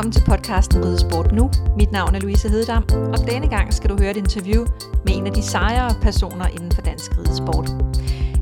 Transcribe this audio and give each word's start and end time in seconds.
Velkommen 0.00 0.12
til 0.12 0.30
podcasten 0.36 0.84
Ridesport 0.84 1.32
Nu. 1.32 1.50
Mit 1.76 1.92
navn 1.92 2.14
er 2.14 2.20
Louise 2.20 2.48
Hededam, 2.48 2.84
og 2.92 3.18
denne 3.30 3.48
gang 3.48 3.74
skal 3.74 3.90
du 3.90 3.98
høre 3.98 4.10
et 4.10 4.16
interview 4.16 4.66
med 5.04 5.16
en 5.16 5.26
af 5.26 5.32
de 5.32 5.42
sejere 5.42 5.94
personer 6.02 6.46
inden 6.46 6.72
for 6.72 6.82
dansk 6.82 7.18
ridesport. 7.18 7.70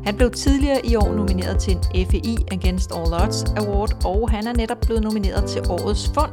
Han 0.05 0.17
blev 0.17 0.31
tidligere 0.31 0.87
i 0.87 0.97
år 0.97 1.15
nomineret 1.15 1.59
til 1.59 1.77
en 1.95 2.07
FEI 2.07 2.37
Against 2.53 2.93
All 2.93 3.15
Odds 3.15 3.45
Award, 3.45 4.05
og 4.05 4.31
han 4.31 4.47
er 4.47 4.53
netop 4.53 4.81
blevet 4.81 5.03
nomineret 5.03 5.45
til 5.45 5.63
Årets 5.69 6.11
Fund 6.15 6.33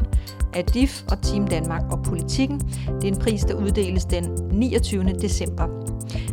af 0.54 0.66
DIF 0.66 1.04
og 1.12 1.22
Team 1.22 1.48
Danmark 1.48 1.84
og 1.92 2.04
Politikken. 2.04 2.60
Det 2.86 3.04
er 3.04 3.14
en 3.14 3.20
pris, 3.20 3.42
der 3.42 3.54
uddeles 3.54 4.06
den 4.06 4.24
29. 4.52 5.04
december. 5.04 5.75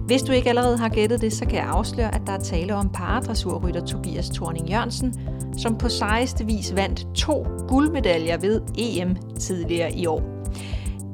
Hvis 0.06 0.22
du 0.22 0.32
ikke 0.32 0.48
allerede 0.48 0.78
har 0.78 0.88
gættet 0.88 1.20
det, 1.20 1.32
så 1.32 1.44
kan 1.44 1.54
jeg 1.54 1.66
afsløre, 1.68 2.14
at 2.14 2.22
der 2.26 2.32
er 2.32 2.40
tale 2.40 2.74
om 2.74 2.88
paradressurrytter 2.88 3.86
Tobias 3.86 4.30
Thorning 4.30 4.70
Jørgensen, 4.70 5.14
som 5.58 5.78
på 5.78 5.88
sejeste 5.88 6.46
vis 6.46 6.76
vandt 6.76 7.06
to 7.14 7.46
guldmedaljer 7.68 8.38
ved 8.38 8.60
EM 8.78 9.16
tidligere 9.40 9.92
i 9.92 10.06
år. 10.06 10.22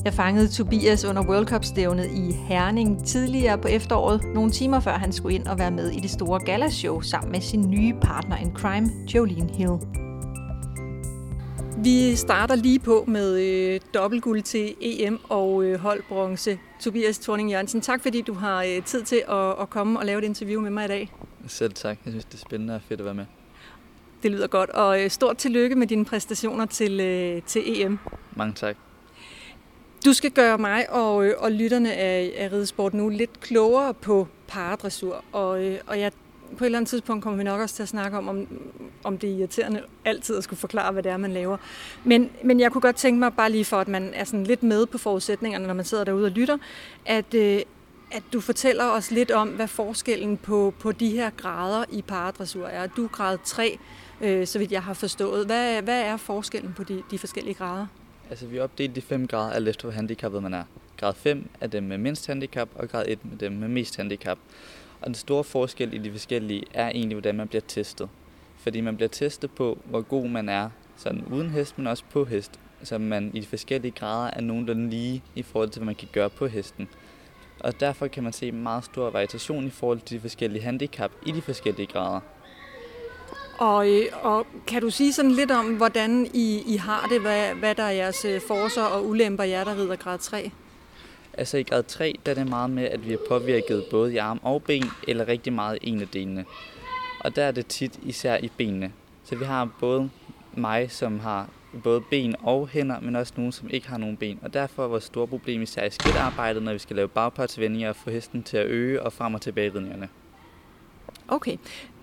Jeg 0.04 0.14
fangede 0.14 0.48
Tobias 0.48 1.04
under 1.04 1.28
World 1.28 1.46
Cup-stævnet 1.46 2.06
i 2.06 2.32
Herning 2.32 3.06
tidligere 3.06 3.58
på 3.58 3.68
efteråret, 3.68 4.22
nogle 4.34 4.50
timer 4.50 4.80
før 4.80 4.92
han 4.92 5.12
skulle 5.12 5.34
ind 5.34 5.46
og 5.46 5.58
være 5.58 5.70
med 5.70 5.90
i 5.90 6.00
det 6.00 6.10
store 6.10 6.40
galashow 6.40 7.00
sammen 7.00 7.32
med 7.32 7.40
sin 7.40 7.70
nye 7.70 7.94
partner 8.02 8.36
in 8.36 8.52
crime, 8.54 8.90
Jolene 9.14 9.54
Hill. 9.54 9.72
Vi 11.84 12.16
starter 12.16 12.54
lige 12.54 12.78
på 12.78 13.04
med 13.06 13.40
øh, 13.40 13.80
dobbeltguld 13.94 14.42
til 14.42 14.74
EM 14.80 15.18
og 15.28 15.64
øh, 15.64 15.80
holdbronze. 15.80 16.58
Tobias 16.80 17.18
Thorning 17.18 17.50
Jørgensen, 17.50 17.80
tak 17.80 18.02
fordi 18.02 18.20
du 18.20 18.34
har 18.34 18.62
øh, 18.62 18.82
tid 18.84 19.02
til 19.02 19.22
at, 19.28 19.60
at 19.60 19.70
komme 19.70 19.98
og 19.98 20.06
lave 20.06 20.18
et 20.18 20.24
interview 20.24 20.60
med 20.60 20.70
mig 20.70 20.84
i 20.84 20.88
dag. 20.88 21.12
Selv 21.46 21.72
tak. 21.72 21.98
Jeg 22.04 22.12
synes, 22.12 22.24
det 22.24 22.34
er 22.34 22.38
spændende 22.38 22.74
og 22.74 22.80
fedt 22.88 23.00
at 23.00 23.04
være 23.04 23.14
med. 23.14 23.24
Det 24.22 24.30
lyder 24.30 24.46
godt, 24.46 24.70
og 24.70 25.02
øh, 25.02 25.10
stort 25.10 25.36
tillykke 25.36 25.76
med 25.76 25.86
dine 25.86 26.04
præstationer 26.04 26.66
til, 26.66 27.00
øh, 27.00 27.42
til 27.42 27.82
EM. 27.82 27.98
Mange 28.36 28.54
tak. 28.54 28.76
Du 30.04 30.12
skal 30.12 30.30
gøre 30.30 30.58
mig 30.58 30.90
og, 30.90 31.34
og 31.38 31.52
lytterne 31.52 31.94
af, 31.94 32.34
af 32.36 32.52
ridesport 32.52 32.94
nu 32.94 33.08
lidt 33.08 33.40
klogere 33.40 33.94
på 33.94 34.28
paradressur, 34.48 35.24
og, 35.32 35.48
og 35.86 36.00
jeg 36.00 36.12
på 36.58 36.64
et 36.64 36.66
eller 36.66 36.78
andet 36.78 36.88
tidspunkt 36.88 37.22
kommer 37.22 37.36
vi 37.36 37.44
nok 37.44 37.60
også 37.60 37.74
til 37.74 37.82
at 37.82 37.88
snakke 37.88 38.18
om, 38.18 38.28
om, 38.28 38.46
om 39.04 39.18
det 39.18 39.30
er 39.30 39.34
irriterende 39.34 39.82
altid 40.04 40.36
at 40.36 40.44
skulle 40.44 40.60
forklare, 40.60 40.92
hvad 40.92 41.02
det 41.02 41.12
er, 41.12 41.16
man 41.16 41.32
laver. 41.32 41.56
Men, 42.04 42.30
men 42.44 42.60
jeg 42.60 42.72
kunne 42.72 42.82
godt 42.82 42.96
tænke 42.96 43.18
mig, 43.18 43.34
bare 43.34 43.50
lige 43.50 43.64
for 43.64 43.76
at 43.76 43.88
man 43.88 44.14
er 44.14 44.24
sådan 44.24 44.44
lidt 44.44 44.62
med 44.62 44.86
på 44.86 44.98
forudsætningerne, 44.98 45.66
når 45.66 45.74
man 45.74 45.84
sidder 45.84 46.04
derude 46.04 46.24
og 46.24 46.30
lytter, 46.30 46.58
at, 47.06 47.34
øh, 47.34 47.60
at 48.12 48.22
du 48.32 48.40
fortæller 48.40 48.84
os 48.84 49.10
lidt 49.10 49.30
om, 49.30 49.48
hvad 49.48 49.68
forskellen 49.68 50.36
på, 50.36 50.74
på 50.80 50.92
de 50.92 51.10
her 51.10 51.30
grader 51.30 51.84
i 51.92 52.02
paradressur 52.02 52.66
er. 52.66 52.86
Du 52.86 53.04
er 53.04 53.08
grad 53.08 53.38
3, 53.44 53.78
øh, 54.20 54.46
så 54.46 54.58
vidt 54.58 54.72
jeg 54.72 54.82
har 54.82 54.94
forstået. 54.94 55.46
Hvad, 55.46 55.82
hvad 55.82 56.02
er 56.02 56.16
forskellen 56.16 56.72
på 56.72 56.84
de, 56.84 57.02
de 57.10 57.18
forskellige 57.18 57.54
grader? 57.54 57.86
Altså, 58.30 58.46
vi 58.46 58.56
har 58.56 58.62
opdelt 58.64 58.96
de 58.96 59.00
fem 59.00 59.26
grader 59.26 59.52
alt 59.52 59.68
efter, 59.68 59.82
hvor 59.84 59.92
handicappet 59.92 60.42
man 60.42 60.54
er. 60.54 60.64
Grad 60.96 61.14
5 61.14 61.48
er 61.60 61.66
dem 61.66 61.82
med 61.82 61.98
mindst 61.98 62.26
handicap, 62.26 62.68
og 62.74 62.88
grad 62.88 63.04
1 63.08 63.18
er 63.32 63.36
dem 63.36 63.52
med 63.52 63.68
mest 63.68 63.96
handicap. 63.96 64.38
Og 65.00 65.06
den 65.06 65.14
store 65.14 65.44
forskel 65.44 65.94
i 65.94 65.98
de 65.98 66.10
forskellige 66.10 66.64
er 66.74 66.88
egentlig, 66.88 67.14
hvordan 67.14 67.36
man 67.36 67.48
bliver 67.48 67.62
testet. 67.68 68.08
Fordi 68.56 68.80
man 68.80 68.96
bliver 68.96 69.08
testet 69.08 69.50
på, 69.50 69.78
hvor 69.84 70.00
god 70.00 70.28
man 70.28 70.48
er, 70.48 70.70
sådan 70.96 71.24
uden 71.32 71.50
hest, 71.50 71.78
men 71.78 71.86
også 71.86 72.04
på 72.10 72.24
hest. 72.24 72.60
Så 72.82 72.98
man 72.98 73.30
i 73.34 73.40
de 73.40 73.46
forskellige 73.46 73.92
grader 73.92 74.30
er 74.30 74.40
nogenlunde 74.40 74.90
lige 74.90 75.22
i 75.34 75.42
forhold 75.42 75.70
til, 75.70 75.80
hvad 75.80 75.86
man 75.86 75.94
kan 75.94 76.08
gøre 76.12 76.30
på 76.30 76.46
hesten. 76.46 76.88
Og 77.60 77.80
derfor 77.80 78.06
kan 78.06 78.22
man 78.22 78.32
se 78.32 78.52
meget 78.52 78.84
stor 78.84 79.10
variation 79.10 79.66
i 79.66 79.70
forhold 79.70 80.00
til 80.00 80.16
de 80.16 80.20
forskellige 80.20 80.62
handicap 80.62 81.10
i 81.26 81.32
de 81.32 81.42
forskellige 81.42 81.86
grader. 81.86 82.20
Og, 83.58 83.90
øh, 83.90 84.06
og 84.22 84.46
kan 84.66 84.82
du 84.82 84.90
sige 84.90 85.12
sådan 85.12 85.30
lidt 85.30 85.50
om, 85.50 85.66
hvordan 85.66 86.26
I, 86.34 86.62
I 86.66 86.76
har 86.76 87.06
det, 87.10 87.20
hvad, 87.20 87.54
hvad 87.54 87.74
der 87.74 87.82
er 87.82 87.90
jeres 87.90 88.24
øh, 88.24 88.40
forser 88.40 88.82
og 88.82 89.06
ulemper, 89.06 89.44
jer 89.44 89.64
der 89.64 89.76
rider 89.76 89.96
grad 89.96 90.18
3? 90.18 90.50
Altså 91.38 91.56
i 91.56 91.62
grad 91.62 91.82
3, 91.82 92.14
der 92.26 92.32
er 92.32 92.36
det 92.36 92.48
meget 92.48 92.70
med, 92.70 92.84
at 92.84 93.04
vi 93.06 93.10
har 93.10 93.18
påvirket 93.28 93.84
både 93.90 94.14
i 94.14 94.16
arm 94.16 94.40
og 94.42 94.62
ben, 94.62 94.84
eller 95.08 95.28
rigtig 95.28 95.52
meget 95.52 95.78
i 95.82 95.88
en 95.88 96.00
af 96.00 96.08
delene. 96.08 96.44
Og 97.20 97.36
der 97.36 97.44
er 97.44 97.50
det 97.50 97.66
tit 97.66 97.98
især 98.02 98.36
i 98.36 98.50
benene. 98.56 98.92
Så 99.24 99.36
vi 99.36 99.44
har 99.44 99.70
både 99.80 100.10
mig, 100.54 100.90
som 100.90 101.20
har 101.20 101.48
både 101.82 102.00
ben 102.00 102.34
og 102.42 102.68
hænder, 102.68 103.00
men 103.00 103.16
også 103.16 103.32
nogen, 103.36 103.52
som 103.52 103.70
ikke 103.70 103.88
har 103.88 103.98
nogen 103.98 104.16
ben. 104.16 104.38
Og 104.42 104.54
derfor 104.54 104.84
er 104.84 104.88
vores 104.88 105.04
store 105.04 105.26
problem 105.26 105.62
især 105.62 105.84
i 105.84 105.90
skridtarbejdet, 105.90 106.62
når 106.62 106.72
vi 106.72 106.78
skal 106.78 106.96
lave 106.96 107.08
bagpartsvendinger 107.08 107.88
og 107.88 107.96
få 107.96 108.10
hesten 108.10 108.42
til 108.42 108.56
at 108.56 108.66
øge 108.66 109.02
og 109.02 109.12
frem 109.12 109.34
og 109.34 109.40
tilbage 109.40 109.74
ridningerne. 109.74 110.08
Okay, 111.28 111.56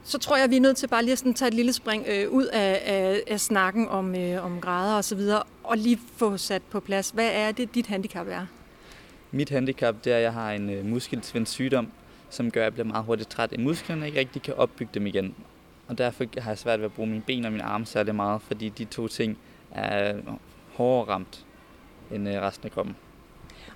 så 0.04 0.18
tror 0.18 0.36
jeg, 0.36 0.44
at 0.44 0.50
vi 0.50 0.56
er 0.56 0.62
nødt 0.62 0.78
til 0.78 0.88
bare 0.88 1.04
lige 1.04 1.12
at 1.12 1.36
tage 1.36 1.48
et 1.48 1.54
lille 1.54 1.74
spring 1.74 2.06
øh, 2.08 2.30
ud 2.30 2.46
af, 2.46 2.82
af, 2.86 3.22
af 3.28 3.40
snakken 3.40 3.90
om, 3.90 4.16
øh, 4.16 4.46
om 4.46 4.62
grader 4.62 4.96
og 4.96 5.04
så 5.04 5.16
videre, 5.16 5.44
og 5.64 5.78
lige 5.78 6.00
få 6.18 6.38
sat 6.38 6.62
på 6.64 6.80
plads. 6.80 7.10
Hvad 7.10 7.30
er 7.34 7.52
det, 7.52 7.76
dit 7.76 7.88
handicap 7.88 8.28
er? 8.28 8.46
Mit 9.36 9.50
handicap 9.50 9.96
det 10.04 10.14
er, 10.14 10.18
at 10.18 10.24
jeg 10.24 10.34
har 10.34 10.52
en 10.52 10.70
øh, 10.70 11.46
sygdom, 11.46 11.88
som 12.30 12.52
gør, 12.52 12.62
at 12.62 12.66
jeg 12.66 12.74
bliver 12.74 12.88
meget 12.88 13.06
hurtigt 13.06 13.30
træt 13.30 13.52
i 13.52 13.58
musklerne 13.58 14.02
og 14.02 14.08
ikke 14.08 14.20
rigtig 14.20 14.42
kan 14.42 14.54
opbygge 14.54 14.92
dem 14.94 15.08
igen. 15.08 15.36
Og 15.88 15.98
derfor 15.98 16.24
har 16.38 16.52
jeg 16.52 16.58
svært 16.58 16.80
ved 16.80 16.86
at 16.86 16.94
bruge 16.94 17.10
mine 17.10 17.22
ben 17.22 17.46
og 17.46 17.52
mine 17.52 17.64
arme 17.64 17.86
særlig 17.86 18.16
meget, 18.16 18.42
fordi 18.42 18.70
de 18.70 18.86
to 18.86 19.08
ting 19.08 19.38
er 19.72 20.16
øh, 20.16 20.24
hårdere 20.74 21.14
ramt 21.14 21.46
end 22.12 22.30
øh, 22.30 22.42
resten 22.42 22.66
af 22.66 22.72
kroppen. 22.72 22.96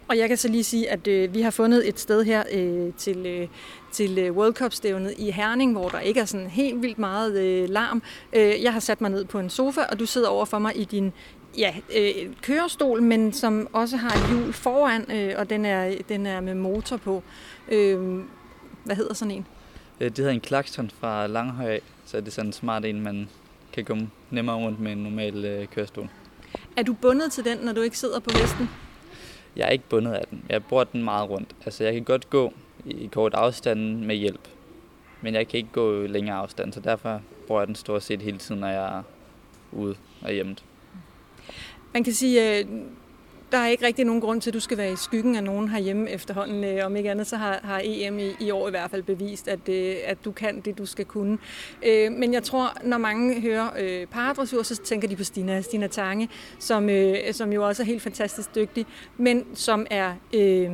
Og 0.08 0.18
jeg 0.18 0.28
kan 0.28 0.38
så 0.38 0.48
lige 0.48 0.64
sige, 0.64 0.90
at 0.90 1.08
øh, 1.08 1.34
vi 1.34 1.42
har 1.42 1.52
fundet 1.52 1.88
et 1.88 2.00
sted 2.00 2.24
her 2.24 2.44
øh, 2.52 2.94
til, 2.98 3.26
øh, 3.26 3.48
til 3.92 4.18
øh, 4.18 4.38
World 4.38 4.54
Cup-stævnet 4.54 5.14
i 5.18 5.32
Herning, 5.32 5.72
hvor 5.72 5.90
der 5.90 6.00
ikke 6.00 6.20
er 6.20 6.26
sådan 6.26 6.48
helt 6.48 6.82
vildt 6.82 7.00
meget 7.00 7.38
øh, 7.40 7.70
larm. 7.70 8.02
Øh, 8.34 8.64
jeg 8.64 8.74
har 8.74 8.80
sat 8.80 9.02
mig 9.02 9.10
ned 9.12 9.26
på 9.26 9.40
en 9.40 9.50
sofa, 9.50 9.82
og 9.92 10.00
du 10.00 10.06
sidder 10.06 10.28
over 10.28 10.46
for 10.46 10.60
mig 10.60 10.78
i 10.78 10.84
din 10.84 11.14
ja, 11.58 11.76
øh, 11.98 12.36
kørestol, 12.42 13.02
men 13.02 13.34
som 13.34 13.68
også 13.74 13.98
har 13.98 14.10
et 14.10 14.30
hjul 14.30 14.54
foran, 14.54 15.12
øh, 15.12 15.34
og 15.38 15.50
den 15.50 15.66
er, 15.66 15.96
den 16.10 16.26
er 16.26 16.42
med 16.42 16.56
motor 16.56 16.98
på. 16.98 17.24
Øh, 17.72 18.20
hvad 18.84 18.96
hedder 18.96 19.14
sådan 19.14 19.32
en? 19.32 19.46
Øh, 20.00 20.10
det 20.10 20.18
hedder 20.18 20.32
en 20.32 20.42
Klaxton 20.42 20.90
fra 20.90 21.28
Langhøj, 21.28 21.80
så 22.06 22.18
er 22.18 22.22
det 22.22 22.34
sådan 22.34 22.50
en 22.50 22.54
smart 22.54 22.86
en, 22.86 23.02
man 23.02 23.30
kan 23.74 23.84
gå 23.84 23.98
nemmere 24.30 24.56
rundt 24.56 24.80
med 24.80 24.92
en 24.92 24.98
normal 24.98 25.46
øh, 25.46 25.68
kørestol. 25.68 26.10
Er 26.78 26.84
du 26.84 26.94
bundet 26.94 27.32
til 27.32 27.46
den, 27.46 27.58
når 27.58 27.74
du 27.74 27.82
ikke 27.82 27.98
sidder 27.98 28.20
på 28.20 28.30
hesten? 28.34 28.70
Jeg 29.56 29.66
er 29.68 29.70
ikke 29.70 29.90
bundet 29.90 30.14
af 30.14 30.26
den. 30.30 30.44
Jeg 30.50 30.64
bruger 30.64 30.84
den 30.84 31.04
meget 31.04 31.30
rundt. 31.30 31.56
Altså, 31.66 31.84
jeg 31.84 31.94
kan 31.94 32.04
godt 32.04 32.30
gå 32.30 32.54
i 32.86 33.10
kort 33.14 33.34
afstand 33.34 34.06
med 34.06 34.16
hjælp, 34.16 34.48
men 35.22 35.34
jeg 35.34 35.48
kan 35.48 35.58
ikke 35.58 35.70
gå 35.72 36.02
længere 36.02 36.36
afstand, 36.36 36.74
så 36.74 36.80
derfor 36.80 37.22
bruger 37.48 37.62
jeg 37.62 37.68
den 37.68 37.76
stort 37.76 38.04
set 38.04 38.22
hele 38.22 38.38
tiden, 38.38 38.62
når 38.62 38.68
jeg 38.68 38.98
er 38.98 39.04
ude 39.72 39.96
og 40.22 40.32
hjemme. 40.32 40.56
Man 41.94 42.04
kan 42.04 42.14
sige, 42.14 42.60
øh, 42.60 42.66
der 43.52 43.58
er 43.58 43.68
ikke 43.68 43.86
rigtig 43.86 44.06
nogen 44.06 44.22
grund 44.22 44.42
til, 44.42 44.50
at 44.50 44.54
du 44.54 44.60
skal 44.60 44.78
være 44.78 44.94
i 44.94 44.96
skyggen 44.96 45.36
af 45.36 45.44
nogen 45.44 45.70
herhjemme 45.70 46.10
efterhånden. 46.10 46.64
Øh, 46.64 46.86
om 46.86 46.96
ikke 46.96 47.12
andet, 47.12 47.28
så 47.28 47.36
har, 47.36 47.60
har 47.64 47.82
EM 47.84 48.20
i, 48.20 48.32
i 48.40 48.52
år 48.52 48.68
i 48.68 48.72
hvert 48.72 48.92
fald 48.92 49.04
bevist, 49.04 49.48
at, 49.48 49.70
øh, 49.70 49.96
at 50.06 50.26
du 50.26 50.32
kan 50.32 50.62
det, 50.62 50.78
du 50.78 50.86
skal 50.86 51.06
kunne. 51.06 51.38
Men 52.12 52.34
jeg 52.34 52.44
tror, 52.44 52.74
når 52.84 52.98
mange 52.98 53.42
hører 53.42 54.06
paradressur, 54.06 54.64
så 54.64 54.76
tænker 54.76 55.08
de 55.08 55.16
på 55.16 55.24
Stina, 55.24 55.62
Stina 55.62 55.88
Tange, 55.88 56.30
som, 56.60 56.90
som 57.32 57.54
jo 57.54 57.68
også 57.68 57.84
er 57.84 57.86
helt 57.86 58.02
fantastisk 58.02 58.56
dygtig, 58.56 58.86
men 59.18 59.46
som 59.54 59.88
er... 59.90 60.14
Øh, 60.34 60.72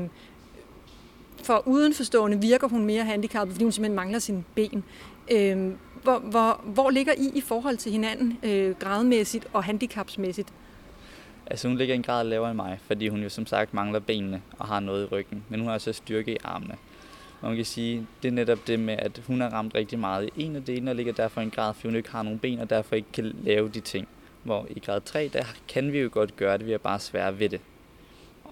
for 1.43 1.67
udenforstående 1.67 2.41
virker 2.41 2.67
hun 2.67 2.85
mere 2.85 3.03
handicappet, 3.03 3.53
fordi 3.53 3.63
hun 3.63 3.71
simpelthen 3.71 3.95
mangler 3.95 4.19
sine 4.19 4.43
ben. 4.55 4.83
Øh, 5.31 5.71
hvor, 6.03 6.19
hvor, 6.19 6.61
hvor 6.63 6.89
ligger 6.89 7.13
I 7.17 7.31
i 7.35 7.41
forhold 7.41 7.77
til 7.77 7.91
hinanden, 7.91 8.37
øh, 8.43 8.75
gradmæssigt 8.79 9.47
og 9.53 9.63
handicapsmæssigt? 9.63 10.53
Altså 11.47 11.67
hun 11.67 11.77
ligger 11.77 11.95
en 11.95 12.03
grad 12.03 12.25
lavere 12.25 12.51
end 12.51 12.55
mig, 12.55 12.79
fordi 12.87 13.07
hun 13.07 13.23
jo 13.23 13.29
som 13.29 13.45
sagt 13.45 13.73
mangler 13.73 13.99
benene 13.99 14.41
og 14.59 14.67
har 14.67 14.79
noget 14.79 15.03
i 15.03 15.05
ryggen. 15.05 15.43
Men 15.49 15.59
hun 15.59 15.67
har 15.67 15.73
også 15.73 15.93
styrke 15.93 16.33
i 16.33 16.37
armene. 16.43 16.75
Og 17.41 17.47
man 17.47 17.55
kan 17.55 17.65
sige, 17.65 18.07
det 18.23 18.27
er 18.27 18.31
netop 18.31 18.67
det 18.67 18.79
med, 18.79 18.93
at 18.93 19.21
hun 19.27 19.41
har 19.41 19.49
ramt 19.49 19.75
rigtig 19.75 19.99
meget 19.99 20.29
i 20.35 20.45
en 20.45 20.55
af 20.55 20.63
delene, 20.63 20.91
og 20.91 20.95
ligger 20.95 21.13
derfor 21.13 21.41
i 21.41 21.43
en 21.43 21.51
grad, 21.51 21.73
fordi 21.73 21.87
hun 21.87 21.95
ikke 21.95 22.11
har 22.11 22.23
nogen 22.23 22.39
ben, 22.39 22.59
og 22.59 22.69
derfor 22.69 22.95
ikke 22.95 23.11
kan 23.13 23.35
lave 23.43 23.69
de 23.69 23.79
ting. 23.79 24.07
Hvor 24.43 24.67
i 24.69 24.79
grad 24.79 25.01
3, 25.01 25.29
der 25.33 25.43
kan 25.67 25.91
vi 25.91 25.99
jo 25.99 26.09
godt 26.11 26.35
gøre 26.35 26.57
det, 26.57 26.65
vi 26.65 26.73
er 26.73 26.77
bare 26.77 26.99
svære 26.99 27.39
ved 27.39 27.49
det. 27.49 27.61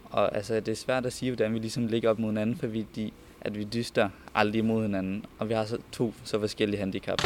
Og 0.04 0.36
altså, 0.36 0.56
det 0.56 0.68
er 0.68 0.76
svært 0.76 1.06
at 1.06 1.14
sige, 1.14 1.32
hvordan 1.32 1.54
vi 1.54 1.60
ligesom 1.60 1.88
ligger 1.88 2.10
op 2.10 2.20
mod 2.20 2.30
hinanden, 2.30 2.56
fordi 2.56 3.14
at 3.42 3.58
vi 3.58 3.64
dyster 3.64 4.10
aldrig 4.36 4.66
mod 4.66 4.82
hinanden, 4.82 5.26
og 5.40 5.50
vi 5.50 5.54
har 5.54 5.66
så 5.66 5.78
to 5.92 6.14
så 6.24 6.40
forskellige 6.40 6.80
handicap. 6.80 7.22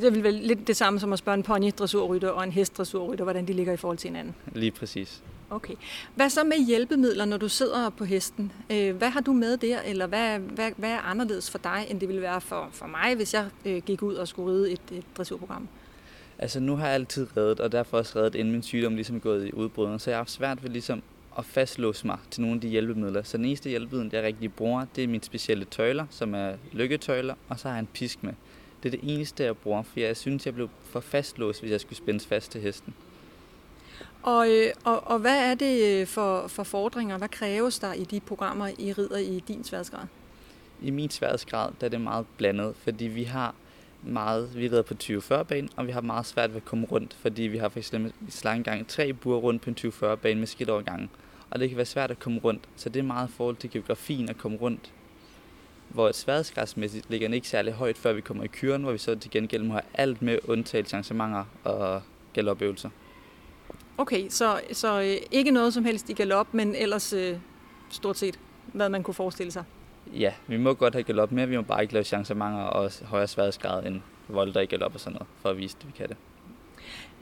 Det 0.00 0.14
vil 0.14 0.22
vel 0.22 0.34
lidt 0.34 0.66
det 0.66 0.76
samme 0.76 1.00
som 1.00 1.12
at 1.12 1.18
spørge 1.18 1.36
en 1.36 1.42
pony 1.42 1.70
dressurrytter 1.78 2.28
og 2.28 2.44
en 2.44 2.52
hest 2.52 2.78
dressurrytter, 2.78 3.24
hvordan 3.24 3.48
de 3.48 3.52
ligger 3.52 3.72
i 3.72 3.76
forhold 3.76 3.98
til 3.98 4.08
hinanden. 4.08 4.34
Lige 4.54 4.70
præcis. 4.70 5.22
Okay. 5.50 5.74
Hvad 6.14 6.30
så 6.30 6.44
med 6.44 6.66
hjælpemidler, 6.66 7.24
når 7.24 7.36
du 7.36 7.48
sidder 7.48 7.90
på 7.90 8.04
hesten? 8.04 8.52
Øh, 8.72 8.96
hvad 8.96 9.10
har 9.10 9.20
du 9.20 9.32
med 9.32 9.56
der, 9.56 9.80
eller 9.80 10.06
hvad, 10.06 10.38
hvad, 10.38 10.70
hvad 10.76 10.90
er 10.90 10.98
anderledes 10.98 11.50
for 11.50 11.58
dig, 11.58 11.86
end 11.90 12.00
det 12.00 12.08
ville 12.08 12.22
være 12.22 12.40
for, 12.40 12.68
for 12.72 12.86
mig, 12.86 13.14
hvis 13.16 13.34
jeg 13.34 13.46
øh, 13.64 13.82
gik 13.82 14.02
ud 14.02 14.14
og 14.14 14.28
skulle 14.28 14.52
ride 14.52 14.72
et, 14.72 14.80
et 14.92 15.04
dressurprogram? 15.16 15.68
Altså 16.38 16.60
nu 16.60 16.76
har 16.76 16.86
jeg 16.86 16.94
altid 16.94 17.36
reddet, 17.36 17.60
og 17.60 17.72
derfor 17.72 17.98
også 17.98 18.18
reddet, 18.18 18.34
inden 18.34 18.52
min 18.52 18.62
sygdom 18.62 18.94
ligesom 18.94 19.16
er 19.16 19.20
gået 19.20 19.46
i 19.46 19.52
udbrud. 19.52 19.98
Så 19.98 20.10
jeg 20.10 20.16
har 20.16 20.20
haft 20.20 20.30
svært 20.30 20.62
ved 20.62 20.70
ligesom 20.70 21.02
at 21.38 21.44
fastlåse 21.44 22.06
mig 22.06 22.18
til 22.30 22.42
nogle 22.42 22.54
af 22.54 22.60
de 22.60 22.68
hjælpemidler. 22.68 23.22
Så 23.22 23.36
den 23.36 23.44
eneste 23.44 23.68
hjælpemiddel, 23.70 24.10
jeg 24.12 24.22
rigtig 24.22 24.52
bruger, 24.52 24.86
det 24.96 25.04
er 25.04 25.08
mine 25.08 25.24
specielle 25.24 25.64
tøjler, 25.64 26.06
som 26.10 26.34
er 26.34 26.52
lykketøjler, 26.72 27.34
og 27.48 27.58
så 27.58 27.68
har 27.68 27.74
jeg 27.74 27.80
en 27.80 27.88
pisk 27.94 28.22
med. 28.22 28.32
Det 28.82 28.94
er 28.94 28.98
det 29.00 29.14
eneste, 29.14 29.44
jeg 29.44 29.56
bruger, 29.56 29.82
for 29.82 30.00
jeg 30.00 30.16
synes, 30.16 30.46
jeg 30.46 30.54
blev 30.54 30.68
for 30.82 31.00
fastlåst, 31.00 31.60
hvis 31.60 31.72
jeg 31.72 31.80
skulle 31.80 31.96
spændes 31.96 32.26
fast 32.26 32.52
til 32.52 32.60
hesten. 32.60 32.94
Og, 34.22 34.50
øh, 34.50 34.72
og, 34.84 35.06
og 35.06 35.18
hvad 35.18 35.50
er 35.50 35.54
det 35.54 36.00
øh, 36.00 36.06
for, 36.06 36.46
for 36.46 36.62
fordringer? 36.62 37.18
Hvad 37.18 37.28
kræves 37.28 37.78
der 37.78 37.92
i 37.92 38.04
de 38.04 38.20
programmer, 38.20 38.68
I 38.78 38.92
rider 38.92 39.18
i 39.18 39.42
din 39.48 39.64
sværdsgrad? 39.64 40.06
I 40.82 40.90
min 40.90 41.10
sværdsgrad 41.10 41.72
der 41.80 41.86
er 41.86 41.90
det 41.90 42.00
meget 42.00 42.26
blandet, 42.36 42.74
fordi 42.76 43.04
vi 43.04 43.24
har 43.24 43.54
meget, 44.02 44.56
vi 44.56 44.68
rider 44.68 44.82
på 44.82 44.94
20-40 45.02 45.42
bane, 45.42 45.68
og 45.76 45.86
vi 45.86 45.92
har 45.92 46.00
meget 46.00 46.26
svært 46.26 46.50
ved 46.50 46.56
at 46.56 46.64
komme 46.64 46.86
rundt, 46.86 47.16
fordi 47.20 47.42
vi 47.42 47.58
har 47.58 47.68
for 47.68 47.78
eksempel 47.78 48.12
i 48.44 48.62
gang 48.62 48.88
tre 48.88 49.12
buer 49.12 49.38
rundt 49.38 49.62
på 49.62 49.70
en 49.70 49.76
20-40 49.78 50.14
bane 50.14 50.38
med 50.38 50.46
skridtovergangen. 50.46 51.10
Og 51.50 51.58
det 51.60 51.68
kan 51.68 51.76
være 51.76 51.86
svært 51.86 52.10
at 52.10 52.18
komme 52.18 52.40
rundt, 52.44 52.62
så 52.76 52.88
det 52.88 53.00
er 53.00 53.04
meget 53.04 53.28
i 53.28 53.32
forhold 53.32 53.56
til 53.56 53.70
geografien 53.70 54.28
at 54.28 54.38
komme 54.38 54.58
rundt. 54.58 54.92
Hvor 55.88 56.12
sværdsgradsmæssigt 56.12 57.10
ligger 57.10 57.28
den 57.28 57.34
ikke 57.34 57.48
særlig 57.48 57.72
højt, 57.72 57.98
før 57.98 58.12
vi 58.12 58.20
kommer 58.20 58.44
i 58.44 58.46
kyren, 58.46 58.82
hvor 58.82 58.92
vi 58.92 58.98
så 58.98 59.14
til 59.14 59.30
gengæld 59.30 59.62
må 59.62 59.72
have 59.72 59.82
alt 59.94 60.22
med 60.22 60.38
undtagelse 60.48 60.96
arrangementer 60.96 61.44
og 61.64 62.02
galopøvelser. 62.32 62.90
Okay, 63.98 64.28
så, 64.28 64.60
så 64.72 65.00
øh, 65.00 65.16
ikke 65.30 65.50
noget 65.50 65.74
som 65.74 65.84
helst 65.84 66.10
i 66.10 66.12
galop, 66.12 66.54
men 66.54 66.74
ellers 66.74 67.12
øh, 67.12 67.38
stort 67.90 68.18
set, 68.18 68.38
hvad 68.72 68.88
man 68.88 69.02
kunne 69.02 69.14
forestille 69.14 69.52
sig? 69.52 69.64
Ja, 70.12 70.32
vi 70.46 70.56
må 70.56 70.74
godt 70.74 70.94
have 70.94 71.02
galop 71.02 71.32
med, 71.32 71.46
vi 71.46 71.56
må 71.56 71.62
bare 71.62 71.82
ikke 71.82 71.94
lave 71.94 72.04
chancemanger 72.04 72.64
og 72.64 72.90
højere 73.04 73.28
sværhedsgrad 73.28 73.86
end 73.86 74.00
volder 74.28 74.60
i 74.60 74.66
galop 74.66 74.94
og 74.94 75.00
sådan 75.00 75.12
noget, 75.12 75.28
for 75.42 75.48
at 75.48 75.58
vise, 75.58 75.76
at 75.80 75.86
vi 75.86 75.92
kan 75.92 76.08
det. 76.08 76.16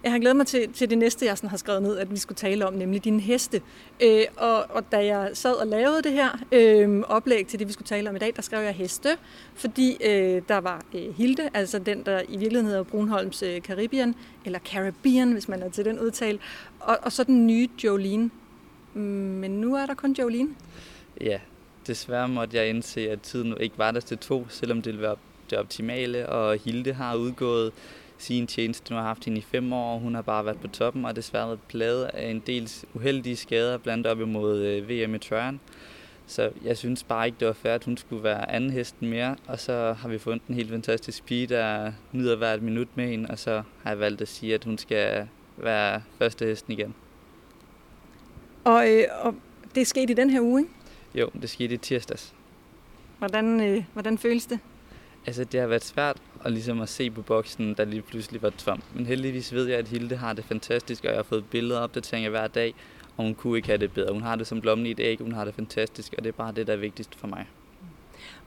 Jeg 0.05 0.13
har 0.13 0.19
glædet 0.19 0.37
mig 0.37 0.47
til, 0.47 0.73
til 0.73 0.91
det 0.91 0.99
næste, 0.99 1.27
jeg 1.27 1.39
sådan 1.39 1.51
har 1.51 1.57
skrevet 1.57 1.83
ned, 1.83 1.99
at 1.99 2.11
vi 2.11 2.17
skulle 2.17 2.37
tale 2.37 2.67
om, 2.67 2.75
nemlig 2.75 3.05
dine 3.05 3.21
heste. 3.21 3.63
Øh, 4.03 4.25
og, 4.37 4.65
og 4.71 4.93
da 4.93 5.07
jeg 5.07 5.31
sad 5.33 5.53
og 5.53 5.67
lavede 5.67 6.03
det 6.03 6.13
her 6.13 6.39
øh, 6.53 7.01
oplæg 7.01 7.47
til 7.47 7.59
det, 7.59 7.69
vi 7.69 7.73
skulle 7.73 7.87
tale 7.87 8.11
om 8.11 8.17
i 8.17 8.19
dag, 8.19 8.33
der 8.37 8.43
skrev 8.43 8.63
jeg 8.65 8.73
heste, 8.73 9.09
fordi 9.55 9.97
øh, 10.05 10.43
der 10.49 10.59
var 10.59 10.85
øh, 10.95 11.15
Hilde, 11.17 11.51
altså 11.55 11.79
den, 11.79 12.03
der 12.07 12.21
i 12.21 12.37
virkeligheden 12.37 12.67
hedder 12.67 12.83
Brunholms 12.83 13.43
øh, 13.43 13.61
Caribbean, 13.61 14.15
eller 14.45 14.59
Caribbean, 14.59 15.33
hvis 15.33 15.49
man 15.49 15.63
er 15.63 15.71
til 15.71 15.85
den 15.85 16.01
udtale, 16.01 16.39
og, 16.81 16.99
og 17.03 17.13
så 17.13 17.25
den 17.25 17.47
nye 17.47 17.69
Jolene. 17.85 18.31
Mm, 18.95 19.01
men 19.01 19.51
nu 19.51 19.75
er 19.75 19.87
der 19.87 19.95
kun 19.95 20.13
Jolene. 20.19 20.49
Ja, 21.21 21.39
desværre 21.87 22.29
måtte 22.29 22.57
jeg 22.57 22.69
indse, 22.69 23.11
at 23.11 23.21
tiden 23.21 23.55
ikke 23.61 23.79
var 23.79 23.91
der 23.91 24.01
til 24.01 24.19
to, 24.19 24.47
selvom 24.49 24.83
det 24.83 24.87
ville 24.87 25.03
være 25.03 25.17
det 25.51 25.59
optimale, 25.59 26.29
og 26.29 26.59
Hilde 26.65 26.93
har 26.93 27.17
udgået 27.17 27.73
sin 28.19 28.47
tjeneste. 28.47 28.93
Nu 28.93 28.97
har 28.97 29.07
haft 29.07 29.25
hende 29.25 29.39
i 29.39 29.45
fem 29.51 29.73
år, 29.73 29.95
og 29.95 30.01
hun 30.01 30.15
har 30.15 30.23
bare 30.23 30.45
været 30.45 30.61
på 30.61 30.69
toppen, 30.69 31.05
og 31.05 31.17
desværre 31.17 31.47
været 31.47 31.61
pladet 31.69 32.05
af 32.05 32.31
en 32.31 32.43
del 32.47 32.71
uheldige 32.95 33.37
skader, 33.37 33.79
blandt 33.79 34.07
op 34.07 34.21
imod 34.21 34.59
øh, 34.59 34.89
VM 34.89 35.15
i 35.15 35.19
Trøren. 35.19 35.61
Så 36.27 36.51
jeg 36.65 36.77
synes 36.77 37.05
bare 37.05 37.27
ikke, 37.27 37.37
det 37.41 37.47
var 37.47 37.53
fair, 37.53 37.75
at 37.75 37.85
hun 37.85 37.97
skulle 37.97 38.23
være 38.23 38.51
anden 38.51 38.71
hesten 38.71 39.09
mere. 39.09 39.37
Og 39.47 39.61
så 39.61 39.93
har 39.93 40.09
vi 40.09 40.19
fundet 40.19 40.49
en 40.49 40.55
helt 40.55 40.71
fantastisk 40.71 41.25
pige, 41.25 41.47
der 41.47 41.93
nyder 42.13 42.37
hvert 42.37 42.63
minut 42.63 42.89
med 42.95 43.09
hende. 43.09 43.31
Og 43.31 43.39
så 43.39 43.63
har 43.83 43.91
jeg 43.91 44.01
valgt 44.01 44.23
at 44.23 44.29
sige, 44.29 44.55
at 44.55 44.65
hun 44.65 44.79
skal 44.79 45.29
være 45.57 46.03
første 46.19 46.47
hesten 46.47 46.73
igen. 46.73 46.95
Og, 48.65 48.91
øh, 48.91 49.05
og 49.21 49.35
det 49.75 49.87
skete 49.87 50.13
i 50.13 50.15
den 50.15 50.31
her 50.31 50.41
uge, 50.41 50.61
ikke? 50.61 50.73
Jo, 51.15 51.31
det 51.43 51.51
skete 51.51 51.75
i 51.75 51.79
tirsdags. 51.79 52.35
Hvordan, 53.19 53.61
øh, 53.61 53.85
hvordan 53.93 54.19
føles 54.19 54.47
det? 54.47 54.59
Altså, 55.27 55.45
det 55.45 55.61
har 55.61 55.67
været 55.67 55.85
svært 55.85 56.17
at, 56.45 56.53
ligesom 56.53 56.81
at 56.81 56.89
se 56.89 57.11
på 57.11 57.23
boksen, 57.23 57.75
der 57.75 57.85
lige 57.85 58.03
pludselig 58.03 58.43
var 58.43 58.51
tom. 58.51 58.83
Men 58.95 59.07
heldigvis 59.07 59.53
ved 59.53 59.67
jeg, 59.67 59.79
at 59.79 59.89
Hilde 59.89 60.17
har 60.17 60.33
det 60.33 60.45
fantastisk, 60.45 61.05
og 61.05 61.11
jeg 61.11 61.19
har 61.19 61.23
fået 61.23 61.45
billeder 61.45 61.77
og 61.77 61.85
opdateringer 61.85 62.31
hver 62.31 62.47
dag, 62.47 62.75
og 63.17 63.25
hun 63.25 63.35
kunne 63.35 63.57
ikke 63.57 63.69
have 63.69 63.79
det 63.79 63.93
bedre. 63.93 64.13
Hun 64.13 64.23
har 64.23 64.37
det 64.37 64.47
som 64.47 64.61
blommen 64.61 64.87
i 64.87 64.91
et 64.91 65.01
æg, 65.01 65.19
hun 65.19 65.33
har 65.33 65.45
det 65.45 65.55
fantastisk, 65.55 66.15
og 66.19 66.25
det 66.25 66.29
er 66.29 66.37
bare 66.37 66.53
det, 66.53 66.67
der 66.67 66.73
er 66.73 66.77
vigtigst 66.77 67.15
for 67.15 67.27
mig. 67.27 67.47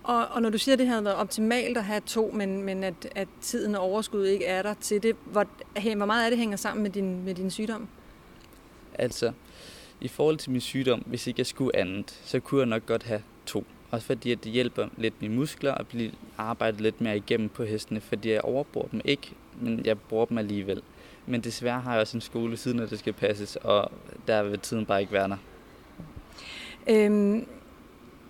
Og, 0.03 0.27
og 0.27 0.41
når 0.41 0.50
du 0.50 0.57
siger, 0.57 0.74
at 0.74 0.79
det 0.79 0.88
havde 0.88 1.03
været 1.03 1.15
optimalt 1.15 1.77
at 1.77 1.83
have 1.83 2.01
to, 2.06 2.31
men, 2.33 2.63
men 2.63 2.83
at, 2.83 3.07
at 3.15 3.27
tiden 3.41 3.75
og 3.75 3.81
overskud 3.81 4.25
ikke 4.25 4.45
er 4.45 4.62
der 4.62 4.74
til 4.74 5.03
det, 5.03 5.15
hvor, 5.25 5.45
hvor 5.95 6.06
meget 6.06 6.25
af 6.25 6.31
det 6.31 6.39
hænger 6.39 6.57
sammen 6.57 6.83
med 6.83 6.91
din, 6.91 7.24
med 7.24 7.35
din 7.35 7.51
sygdom? 7.51 7.88
Altså, 8.94 9.31
i 10.01 10.07
forhold 10.07 10.38
til 10.38 10.51
min 10.51 10.62
sygdom, 10.62 11.03
hvis 11.06 11.27
ikke 11.27 11.39
jeg 11.39 11.45
skulle 11.45 11.75
andet, 11.75 12.19
så 12.24 12.39
kunne 12.39 12.59
jeg 12.59 12.68
nok 12.68 12.85
godt 12.85 13.03
have 13.03 13.21
to. 13.45 13.65
Også 13.92 14.07
fordi 14.07 14.31
at 14.31 14.44
det 14.44 14.51
hjælper 14.51 14.88
lidt 14.98 15.22
mine 15.22 15.36
muskler 15.36 15.74
at 15.74 15.88
blive 15.88 16.12
arbejdet 16.38 16.81
lidt 16.81 17.01
mere 17.01 17.18
igennem 17.18 17.50
på 17.50 17.63
hestene, 17.63 18.01
fordi 18.01 18.31
jeg 18.31 18.42
overbruger 18.42 18.88
dem 18.88 19.01
ikke, 19.06 19.31
men 19.62 19.86
jeg 19.86 20.00
bruger 20.00 20.25
dem 20.25 20.38
alligevel. 20.38 20.81
Men 21.25 21.42
desværre 21.42 21.80
har 21.80 21.92
jeg 21.92 22.01
også 22.01 22.18
en 22.18 22.22
skole 22.22 22.57
siden, 22.57 22.80
at 22.80 22.89
det 22.89 23.00
skal 23.00 23.13
passes, 23.13 23.56
og 23.56 23.92
der 24.28 24.44
vil 24.44 24.60
tiden 24.60 24.86
bare 24.86 25.01
ikke 25.01 25.13
være 25.13 25.30
der. 25.30 25.38
Øhm, 26.89 27.48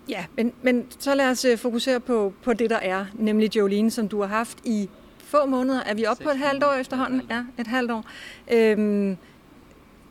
ja, 0.08 0.24
men, 0.36 0.52
men 0.62 0.86
så 0.98 1.14
lad 1.14 1.30
os 1.30 1.44
øh, 1.44 1.58
fokusere 1.58 2.00
på, 2.00 2.32
på 2.42 2.52
det, 2.52 2.70
der 2.70 2.76
er, 2.76 3.06
nemlig 3.14 3.56
Jolene, 3.56 3.90
som 3.90 4.08
du 4.08 4.20
har 4.20 4.28
haft 4.28 4.58
i 4.64 4.88
få 5.18 5.46
måneder. 5.46 5.82
Er 5.82 5.94
vi 5.94 6.06
oppe 6.06 6.24
på 6.24 6.30
et 6.30 6.38
halvt 6.38 6.64
år 6.64 6.72
efterhånden? 6.72 7.22
Ja, 7.30 7.44
et 7.58 7.66
halvt 7.66 7.90
år. 7.90 8.04
Øhm, 8.52 9.16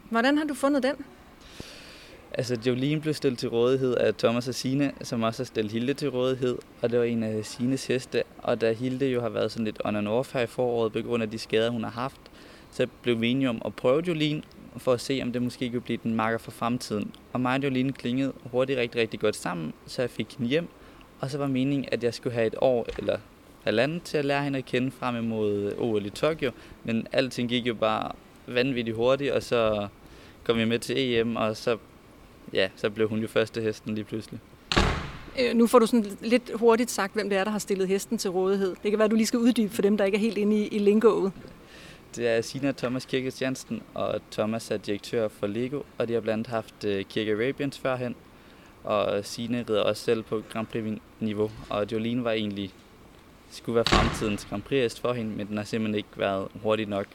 hvordan 0.09 0.37
har 0.37 0.45
du 0.45 0.53
fundet 0.53 0.83
den? 0.83 0.95
Altså, 2.33 2.57
Jolene 2.65 3.01
blev 3.01 3.13
stillet 3.13 3.39
til 3.39 3.49
rådighed 3.49 3.95
af 3.95 4.15
Thomas 4.15 4.47
og 4.47 4.55
Sine, 4.55 4.91
som 5.01 5.23
også 5.23 5.43
har 5.43 5.45
stillet 5.45 5.71
Hilde 5.71 5.93
til 5.93 6.09
rådighed, 6.09 6.57
og 6.81 6.91
det 6.91 6.99
var 6.99 7.05
en 7.05 7.23
af 7.23 7.45
Sines 7.45 7.87
heste. 7.87 8.23
Og 8.37 8.61
da 8.61 8.73
Hilde 8.73 9.05
jo 9.05 9.21
har 9.21 9.29
været 9.29 9.51
sådan 9.51 9.65
lidt 9.65 9.81
on 9.85 9.95
and 9.95 10.07
off 10.07 10.33
her 10.33 10.41
i 10.41 10.47
foråret 10.47 10.93
på 10.93 11.01
grund 11.01 11.23
af 11.23 11.29
de 11.29 11.37
skader, 11.37 11.69
hun 11.69 11.83
har 11.83 11.91
haft, 11.91 12.21
så 12.71 12.87
blev 13.01 13.21
vi 13.21 13.27
enige 13.27 13.49
om 13.49 13.61
at 13.65 13.75
prøve 13.75 14.03
Jolene, 14.07 14.41
for 14.77 14.93
at 14.93 15.01
se, 15.01 15.19
om 15.23 15.31
det 15.31 15.41
måske 15.41 15.69
kunne 15.69 15.81
blive 15.81 15.99
den 16.03 16.15
marker 16.15 16.37
for 16.37 16.51
fremtiden. 16.51 17.11
Og 17.33 17.41
mig 17.41 17.57
og 17.57 17.63
Jolene 17.63 17.93
klingede 17.93 18.33
hurtigt 18.51 18.79
rigtig, 18.79 19.01
rigtig 19.01 19.19
godt 19.19 19.35
sammen, 19.35 19.73
så 19.85 20.01
jeg 20.01 20.09
fik 20.09 20.35
hende 20.37 20.49
hjem. 20.49 20.67
Og 21.19 21.31
så 21.31 21.37
var 21.37 21.47
meningen, 21.47 21.85
at 21.91 22.03
jeg 22.03 22.13
skulle 22.13 22.33
have 22.33 22.47
et 22.47 22.55
år 22.61 22.85
eller 22.97 23.17
halvandet 23.63 24.03
til 24.03 24.17
at 24.17 24.25
lære 24.25 24.43
hende 24.43 24.57
at 24.57 24.65
kende 24.65 24.91
frem 24.91 25.15
imod 25.15 25.73
OL 25.77 26.05
i 26.05 26.09
Tokyo. 26.09 26.51
Men 26.83 27.07
alting 27.11 27.49
gik 27.49 27.67
jo 27.67 27.73
bare 27.73 28.11
vanvittigt 28.47 28.95
hurtigt, 28.95 29.31
og 29.31 29.43
så 29.43 29.87
kom 30.43 30.57
vi 30.57 30.65
med 30.65 30.79
til 30.79 30.97
EM, 30.97 31.35
og 31.35 31.57
så 31.57 31.77
ja, 32.53 32.69
så 32.75 32.89
blev 32.89 33.09
hun 33.09 33.19
jo 33.19 33.27
første 33.27 33.61
hesten 33.61 33.95
lige 33.95 34.05
pludselig. 34.05 34.39
Øh, 35.39 35.55
nu 35.55 35.67
får 35.67 35.79
du 35.79 35.85
sådan 35.85 36.05
lidt 36.21 36.51
hurtigt 36.55 36.91
sagt, 36.91 37.13
hvem 37.13 37.29
det 37.29 37.37
er, 37.37 37.43
der 37.43 37.51
har 37.51 37.59
stillet 37.59 37.87
hesten 37.87 38.17
til 38.17 38.31
rådighed. 38.31 38.75
Det 38.83 38.91
kan 38.91 38.97
være, 38.99 39.05
at 39.05 39.11
du 39.11 39.15
lige 39.15 39.27
skal 39.27 39.39
uddybe 39.39 39.73
for 39.73 39.81
dem, 39.81 39.97
der 39.97 40.05
ikke 40.05 40.15
er 40.15 40.19
helt 40.19 40.37
inde 40.37 40.57
i, 40.57 40.67
i 40.67 40.79
lingoet. 40.79 41.31
Det 42.15 42.27
er 42.27 42.41
Sina 42.41 42.71
Thomas 42.71 43.05
Kirkes 43.05 43.41
Jansen, 43.41 43.81
og 43.93 44.21
Thomas 44.31 44.71
er 44.71 44.77
direktør 44.77 45.27
for 45.27 45.47
Lego, 45.47 45.81
og 45.97 46.07
de 46.07 46.13
har 46.13 46.21
blandt 46.21 46.47
andet 46.47 46.53
haft 46.53 46.83
øh, 46.83 47.05
Kirke 47.05 47.31
Arabians 47.31 47.79
førhen. 47.79 48.15
Og 48.83 49.25
Sine 49.25 49.65
rider 49.69 49.81
også 49.81 50.03
selv 50.03 50.23
på 50.23 50.41
Grand 50.49 50.67
Prix-niveau, 50.67 51.51
og 51.69 51.91
Jolene 51.91 52.23
var 52.23 52.31
egentlig 52.31 52.73
skulle 53.51 53.75
være 53.75 53.85
fremtidens 53.85 54.45
Grand 54.45 54.61
Prix 54.61 54.99
for 54.99 55.13
hende, 55.13 55.31
men 55.37 55.47
den 55.47 55.57
har 55.57 55.63
simpelthen 55.63 55.95
ikke 55.95 56.09
været 56.15 56.47
hurtigt 56.63 56.89
nok 56.89 57.05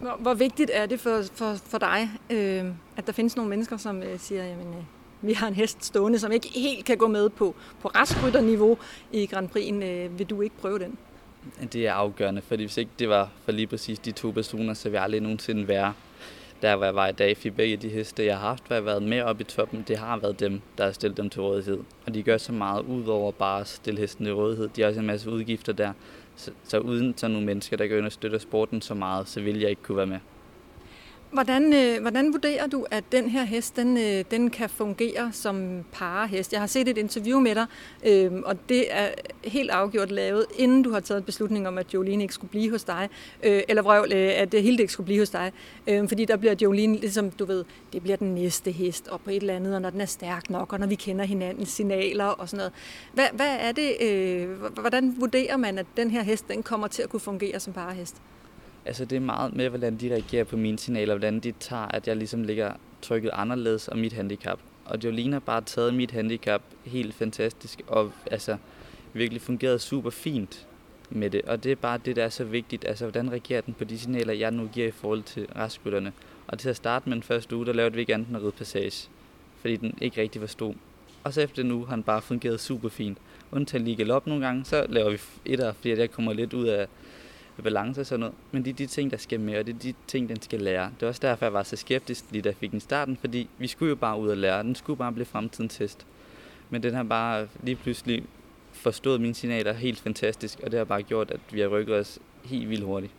hvor, 0.00 0.16
hvor 0.20 0.34
vigtigt 0.34 0.70
er 0.74 0.86
det 0.86 1.00
for, 1.00 1.22
for, 1.34 1.54
for 1.54 1.78
dig, 1.78 2.10
øh, 2.30 2.64
at 2.96 3.06
der 3.06 3.12
findes 3.12 3.36
nogle 3.36 3.48
mennesker, 3.48 3.76
som 3.76 4.02
øh, 4.02 4.18
siger, 4.18 4.44
jamen, 4.44 4.68
øh, 4.68 4.82
vi 5.22 5.32
har 5.32 5.48
en 5.48 5.54
hest 5.54 5.84
stående, 5.84 6.18
som 6.18 6.32
ikke 6.32 6.48
helt 6.54 6.84
kan 6.84 6.96
gå 6.96 7.06
med 7.06 7.28
på, 7.28 7.54
på 7.80 7.88
restrytterniveau 7.88 8.78
i 9.12 9.26
Grand 9.26 9.48
Prix'en. 9.56 9.84
Øh, 9.84 10.18
vil 10.18 10.26
du 10.26 10.40
ikke 10.40 10.56
prøve 10.56 10.78
den? 10.78 10.98
Det 11.72 11.86
er 11.86 11.92
afgørende, 11.92 12.42
fordi 12.42 12.64
hvis 12.64 12.76
ikke 12.76 12.90
det 12.98 13.08
var 13.08 13.30
for 13.44 13.52
lige 13.52 13.66
præcis 13.66 13.98
de 13.98 14.12
to 14.12 14.30
personer, 14.30 14.74
så 14.74 14.84
ville 14.84 14.96
jeg 14.96 15.04
aldrig 15.04 15.20
nogensinde 15.20 15.68
være 15.68 15.92
der, 16.62 16.76
hvor 16.76 16.84
jeg 16.84 16.94
var 16.94 17.08
i 17.08 17.12
dag. 17.12 17.36
For 17.36 17.50
begge 17.50 17.76
de 17.76 17.88
heste, 17.88 18.24
jeg 18.24 18.38
har 18.38 18.48
haft, 18.48 18.66
hvor 18.66 18.76
jeg 18.76 18.82
har 18.82 18.90
været 18.90 19.02
med 19.02 19.22
op 19.22 19.40
i 19.40 19.44
toppen, 19.44 19.84
det 19.88 19.98
har 19.98 20.16
været 20.16 20.40
dem, 20.40 20.60
der 20.78 20.84
har 20.84 20.92
stillet 20.92 21.16
dem 21.16 21.30
til 21.30 21.42
rådighed. 21.42 21.78
Og 22.06 22.14
de 22.14 22.22
gør 22.22 22.38
så 22.38 22.52
meget 22.52 22.82
ud 22.82 23.06
over 23.06 23.32
bare 23.32 23.60
at 23.60 23.68
stille 23.68 24.00
hesten 24.00 24.24
til 24.24 24.34
rådighed. 24.34 24.68
De 24.76 24.80
har 24.80 24.88
også 24.88 25.00
en 25.00 25.06
masse 25.06 25.30
udgifter 25.30 25.72
der. 25.72 25.92
Så, 26.38 26.50
så 26.64 26.78
uden 26.78 27.14
sådan 27.16 27.32
nogle 27.32 27.46
mennesker, 27.46 27.76
der 27.76 27.86
kan 27.86 27.98
understøtte 27.98 28.38
støtter 28.38 28.48
sporten 28.48 28.82
så 28.82 28.94
meget, 28.94 29.28
så 29.28 29.40
ville 29.40 29.60
jeg 29.60 29.70
ikke 29.70 29.82
kunne 29.82 29.96
være 29.96 30.06
med. 30.06 30.18
Hvordan, 31.32 31.72
øh, 31.72 32.00
hvordan 32.00 32.32
vurderer 32.32 32.66
du, 32.66 32.86
at 32.90 33.04
den 33.12 33.28
her 33.28 33.44
hest 33.44 33.76
den, 33.76 33.98
øh, 33.98 34.24
den 34.30 34.50
kan 34.50 34.70
fungere 34.70 35.32
som 35.32 35.84
parehest? 35.92 36.52
Jeg 36.52 36.60
har 36.60 36.66
set 36.66 36.88
et 36.88 36.98
interview 36.98 37.40
med 37.40 37.54
dig, 37.54 37.66
øh, 38.06 38.32
og 38.44 38.68
det 38.68 38.86
er 38.90 39.08
helt 39.44 39.70
afgjort 39.70 40.10
lavet, 40.10 40.46
inden 40.56 40.82
du 40.82 40.92
har 40.92 41.00
taget 41.00 41.24
beslutning 41.24 41.68
om, 41.68 41.78
at 41.78 41.94
Jolene 41.94 42.22
ikke 42.22 42.34
skulle 42.34 42.50
blive 42.50 42.70
hos 42.70 42.84
dig, 42.84 43.08
øh, 43.42 43.62
eller 43.68 43.82
vrøvl, 43.82 44.12
øh, 44.12 44.30
at 44.36 44.54
Hilde 44.54 44.82
ikke 44.82 44.92
skulle 44.92 45.04
blive 45.04 45.18
hos 45.18 45.30
dig. 45.30 45.52
Øh, 45.86 46.08
fordi 46.08 46.24
der 46.24 46.36
bliver 46.36 46.54
Jolene, 46.62 46.96
ligesom 46.96 47.30
du 47.30 47.44
ved, 47.44 47.64
det 47.92 48.02
bliver 48.02 48.16
den 48.16 48.34
næste 48.34 48.70
hest, 48.70 49.08
og 49.08 49.20
på 49.20 49.30
et 49.30 49.36
eller 49.36 49.56
andet, 49.56 49.74
og 49.74 49.82
når 49.82 49.90
den 49.90 50.00
er 50.00 50.06
stærk 50.06 50.50
nok, 50.50 50.72
og 50.72 50.80
når 50.80 50.86
vi 50.86 50.94
kender 50.94 51.24
hinandens 51.24 51.68
signaler 51.68 52.24
og 52.24 52.48
sådan 52.48 52.56
noget. 52.58 52.72
Hvad, 53.12 53.26
hvad 53.32 53.56
er 53.60 53.72
det, 53.72 54.02
øh, 54.02 54.48
hvordan 54.80 55.14
vurderer 55.18 55.56
man, 55.56 55.78
at 55.78 55.86
den 55.96 56.10
her 56.10 56.22
hest 56.22 56.48
den 56.48 56.62
kommer 56.62 56.86
til 56.86 57.02
at 57.02 57.08
kunne 57.08 57.20
fungere 57.20 57.60
som 57.60 57.72
parehest? 57.72 58.16
Altså 58.84 59.04
det 59.04 59.16
er 59.16 59.20
meget 59.20 59.56
med, 59.56 59.68
hvordan 59.68 59.96
de 59.96 60.12
reagerer 60.12 60.44
på 60.44 60.56
mine 60.56 60.78
signaler, 60.78 61.14
hvordan 61.14 61.40
de 61.40 61.52
tager, 61.60 61.82
at 61.82 62.08
jeg 62.08 62.16
ligesom 62.16 62.42
ligger 62.42 62.72
trykket 63.02 63.30
anderledes 63.32 63.88
om 63.88 63.98
mit 63.98 64.12
handicap. 64.12 64.58
Og 64.84 64.98
Jolene 65.04 65.32
har 65.32 65.40
bare 65.40 65.60
taget 65.60 65.94
mit 65.94 66.10
handicap 66.10 66.62
helt 66.84 67.14
fantastisk, 67.14 67.80
og 67.86 68.12
altså 68.30 68.56
virkelig 69.12 69.42
fungeret 69.42 69.80
super 69.80 70.10
fint 70.10 70.66
med 71.10 71.30
det. 71.30 71.42
Og 71.42 71.64
det 71.64 71.72
er 71.72 71.76
bare 71.76 71.98
det, 72.04 72.16
der 72.16 72.24
er 72.24 72.28
så 72.28 72.44
vigtigt. 72.44 72.84
Altså, 72.88 73.04
hvordan 73.04 73.30
reagerer 73.30 73.60
den 73.60 73.74
på 73.74 73.84
de 73.84 73.98
signaler, 73.98 74.32
jeg 74.32 74.50
nu 74.50 74.66
giver 74.66 74.88
i 74.88 74.90
forhold 74.90 75.22
til 75.22 75.46
restrytterne. 75.56 76.12
Og 76.46 76.58
til 76.58 76.68
at 76.68 76.76
starte 76.76 77.08
med 77.08 77.16
den 77.16 77.22
første 77.22 77.56
uge, 77.56 77.66
der 77.66 77.72
lavede 77.72 77.94
vi 77.94 78.00
ikke 78.00 78.14
andet 78.14 78.28
end 78.28 78.52
passage, 78.52 79.08
fordi 79.60 79.76
den 79.76 79.98
ikke 80.00 80.20
rigtig 80.22 80.40
forstod. 80.40 80.74
Og 81.24 81.34
så 81.34 81.40
efter 81.40 81.62
nu 81.62 81.84
har 81.84 81.94
den 81.94 82.02
bare 82.02 82.22
fungeret 82.22 82.60
super 82.60 82.88
fint. 82.88 83.18
Undtagen 83.52 83.84
lige 83.84 83.96
galop 83.96 84.26
nogle 84.26 84.46
gange, 84.46 84.64
så 84.64 84.86
laver 84.88 85.10
vi 85.10 85.18
etter, 85.44 85.72
fordi 85.72 85.98
jeg 85.98 86.10
kommer 86.10 86.32
lidt 86.32 86.54
ud 86.54 86.66
af 86.66 86.86
med 87.58 87.64
balance 87.64 88.00
og 88.00 88.06
sådan 88.06 88.20
noget. 88.20 88.34
Men 88.52 88.64
det 88.64 88.70
er 88.70 88.74
de 88.74 88.86
ting, 88.86 89.10
der 89.10 89.16
skal 89.16 89.40
med, 89.40 89.58
og 89.58 89.66
det 89.66 89.74
er 89.74 89.78
de 89.78 89.94
ting, 90.06 90.28
den 90.28 90.42
skal 90.42 90.60
lære. 90.60 90.90
Det 91.00 91.02
er 91.02 91.08
også 91.08 91.20
derfor, 91.22 91.44
jeg 91.46 91.52
var 91.52 91.62
så 91.62 91.76
skeptisk, 91.76 92.24
lige 92.30 92.42
da 92.42 92.48
jeg 92.48 92.56
fik 92.56 92.70
den 92.70 92.76
i 92.76 92.80
starten, 92.80 93.16
fordi 93.16 93.48
vi 93.58 93.66
skulle 93.66 93.88
jo 93.88 93.96
bare 93.96 94.18
ud 94.18 94.28
og 94.28 94.36
lære. 94.36 94.62
Den 94.62 94.74
skulle 94.74 94.96
bare 94.96 95.12
blive 95.12 95.26
fremtidens 95.26 95.76
test. 95.76 96.06
Men 96.70 96.82
den 96.82 96.94
har 96.94 97.02
bare 97.02 97.48
lige 97.62 97.76
pludselig 97.76 98.24
forstået 98.72 99.20
mine 99.20 99.34
signaler 99.34 99.72
helt 99.72 100.00
fantastisk, 100.00 100.60
og 100.62 100.70
det 100.70 100.78
har 100.78 100.84
bare 100.84 101.02
gjort, 101.02 101.30
at 101.30 101.40
vi 101.50 101.60
har 101.60 101.68
rykket 101.68 101.96
os 101.96 102.18
helt 102.44 102.68
vildt 102.68 102.84
hurtigt. 102.84 103.12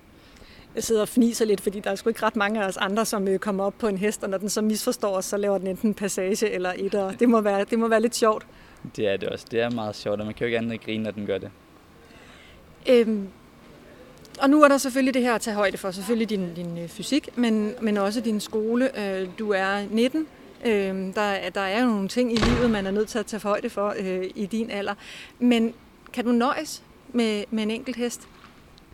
Jeg 0.75 0.83
sidder 0.83 1.01
og 1.01 1.07
fniser 1.07 1.45
lidt, 1.45 1.61
fordi 1.61 1.79
der 1.79 1.91
er 1.91 1.95
sgu 1.95 2.09
ikke 2.09 2.23
ret 2.23 2.35
mange 2.35 2.63
af 2.63 2.67
os 2.67 2.77
andre, 2.77 3.05
som 3.05 3.27
øh, 3.27 3.39
kommer 3.39 3.63
op 3.63 3.73
på 3.79 3.87
en 3.87 3.97
hest, 3.97 4.23
og 4.23 4.29
når 4.29 4.37
den 4.37 4.49
så 4.49 4.61
misforstår 4.61 5.17
os, 5.17 5.25
så 5.25 5.37
laver 5.37 5.57
den 5.57 5.67
enten 5.67 5.89
en 5.89 5.93
passage 5.93 6.51
eller 6.51 6.73
et, 6.77 6.95
og 6.95 7.19
det 7.19 7.29
må 7.29 7.41
være, 7.41 7.63
det 7.63 7.79
må 7.79 7.87
være 7.87 8.01
lidt 8.01 8.15
sjovt. 8.15 8.47
Det 8.95 9.07
er 9.07 9.17
det 9.17 9.29
også. 9.29 9.45
Det 9.51 9.61
er 9.61 9.69
meget 9.69 9.95
sjovt, 9.95 10.19
og 10.19 10.25
man 10.25 10.35
kan 10.35 10.41
jo 10.41 10.45
ikke 10.45 10.57
andet 10.57 10.81
grine, 10.81 11.03
når 11.03 11.11
den 11.11 11.25
gør 11.25 11.37
det. 11.37 11.51
Øhm, 12.89 13.27
og 14.39 14.49
nu 14.49 14.63
er 14.63 14.67
der 14.67 14.77
selvfølgelig 14.77 15.13
det 15.13 15.21
her 15.21 15.35
at 15.35 15.41
tage 15.41 15.55
højde 15.55 15.77
for, 15.77 15.91
selvfølgelig 15.91 16.29
din, 16.29 16.53
din 16.53 16.77
øh, 16.77 16.87
fysik, 16.87 17.37
men, 17.37 17.73
men 17.81 17.97
også 17.97 18.21
din 18.21 18.39
skole. 18.39 18.99
Øh, 18.99 19.27
du 19.39 19.51
er 19.51 19.85
19, 19.91 20.27
øh, 20.65 20.71
der, 21.15 21.49
der 21.49 21.61
er 21.61 21.81
jo 21.81 21.87
nogle 21.87 22.07
ting 22.07 22.33
i 22.33 22.35
livet, 22.35 22.69
man 22.69 22.87
er 22.87 22.91
nødt 22.91 23.09
til 23.09 23.19
at 23.19 23.25
tage 23.25 23.43
højde 23.43 23.69
for 23.69 23.95
øh, 23.99 24.29
i 24.35 24.45
din 24.45 24.71
alder. 24.71 24.95
Men 25.39 25.73
kan 26.13 26.25
du 26.25 26.31
nøjes 26.31 26.83
med, 27.13 27.43
med 27.51 27.63
en 27.63 27.71
enkelt 27.71 27.97
hest? 27.97 28.27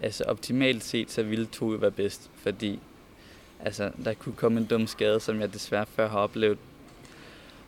Altså 0.01 0.23
optimalt 0.23 0.83
set, 0.83 1.11
så 1.11 1.23
ville 1.23 1.45
to 1.45 1.71
jo 1.71 1.77
være 1.77 1.91
bedst, 1.91 2.29
fordi 2.35 2.79
altså, 3.59 3.91
der 4.05 4.13
kunne 4.13 4.35
komme 4.35 4.59
en 4.59 4.65
dum 4.65 4.87
skade, 4.87 5.19
som 5.19 5.39
jeg 5.39 5.53
desværre 5.53 5.85
før 5.85 6.09
har 6.09 6.19
oplevet. 6.19 6.57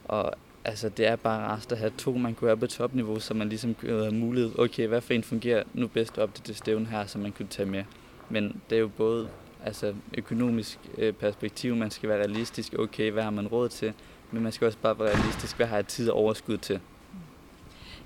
Og 0.06 0.34
altså, 0.68 0.90
det 0.90 1.08
er 1.08 1.16
bare 1.16 1.56
rest 1.56 1.72
at 1.72 1.78
have 1.78 1.92
to, 1.98 2.14
man 2.14 2.36
kunne 2.36 2.50
have 2.50 2.58
på 2.58 2.68
topniveau, 2.68 3.20
så 3.20 3.34
man 3.34 3.50
ligesom 3.50 3.74
kunne 3.74 3.92
have 3.92 4.12
mulighed, 4.12 4.60
okay, 4.60 4.88
hvad 4.88 5.02
for 5.02 5.14
en 5.14 5.24
fungerer 5.24 5.64
nu 5.74 5.88
bedst 5.88 6.18
op 6.18 6.36
til 6.36 6.48
det 6.48 6.56
stævn 6.58 6.86
her, 6.86 7.06
som 7.06 7.22
man 7.22 7.32
kunne 7.32 7.48
tage 7.48 7.70
med. 7.70 7.84
Men 8.30 8.62
det 8.70 8.76
er 8.76 8.80
jo 8.80 8.88
både 8.88 9.28
altså, 9.66 9.94
økonomisk 10.18 10.80
øh, 10.98 11.14
perspektiv, 11.14 11.76
man 11.76 11.92
skal 11.92 12.10
være 12.10 12.20
realistisk, 12.20 12.74
okay, 12.80 13.12
hvad 13.12 13.24
har 13.24 13.30
man 13.30 13.48
råd 13.48 13.70
til, 13.70 13.94
men 14.32 14.44
man 14.44 14.52
skal 14.52 14.66
også 14.66 14.78
bare 14.82 15.00
være 15.00 15.18
realistisk, 15.18 15.58
hvad 15.58 15.68
har 15.68 15.76
jeg 15.76 15.88
tid 15.88 16.10
og 16.10 16.18
overskud 16.18 16.58
til. 16.58 16.80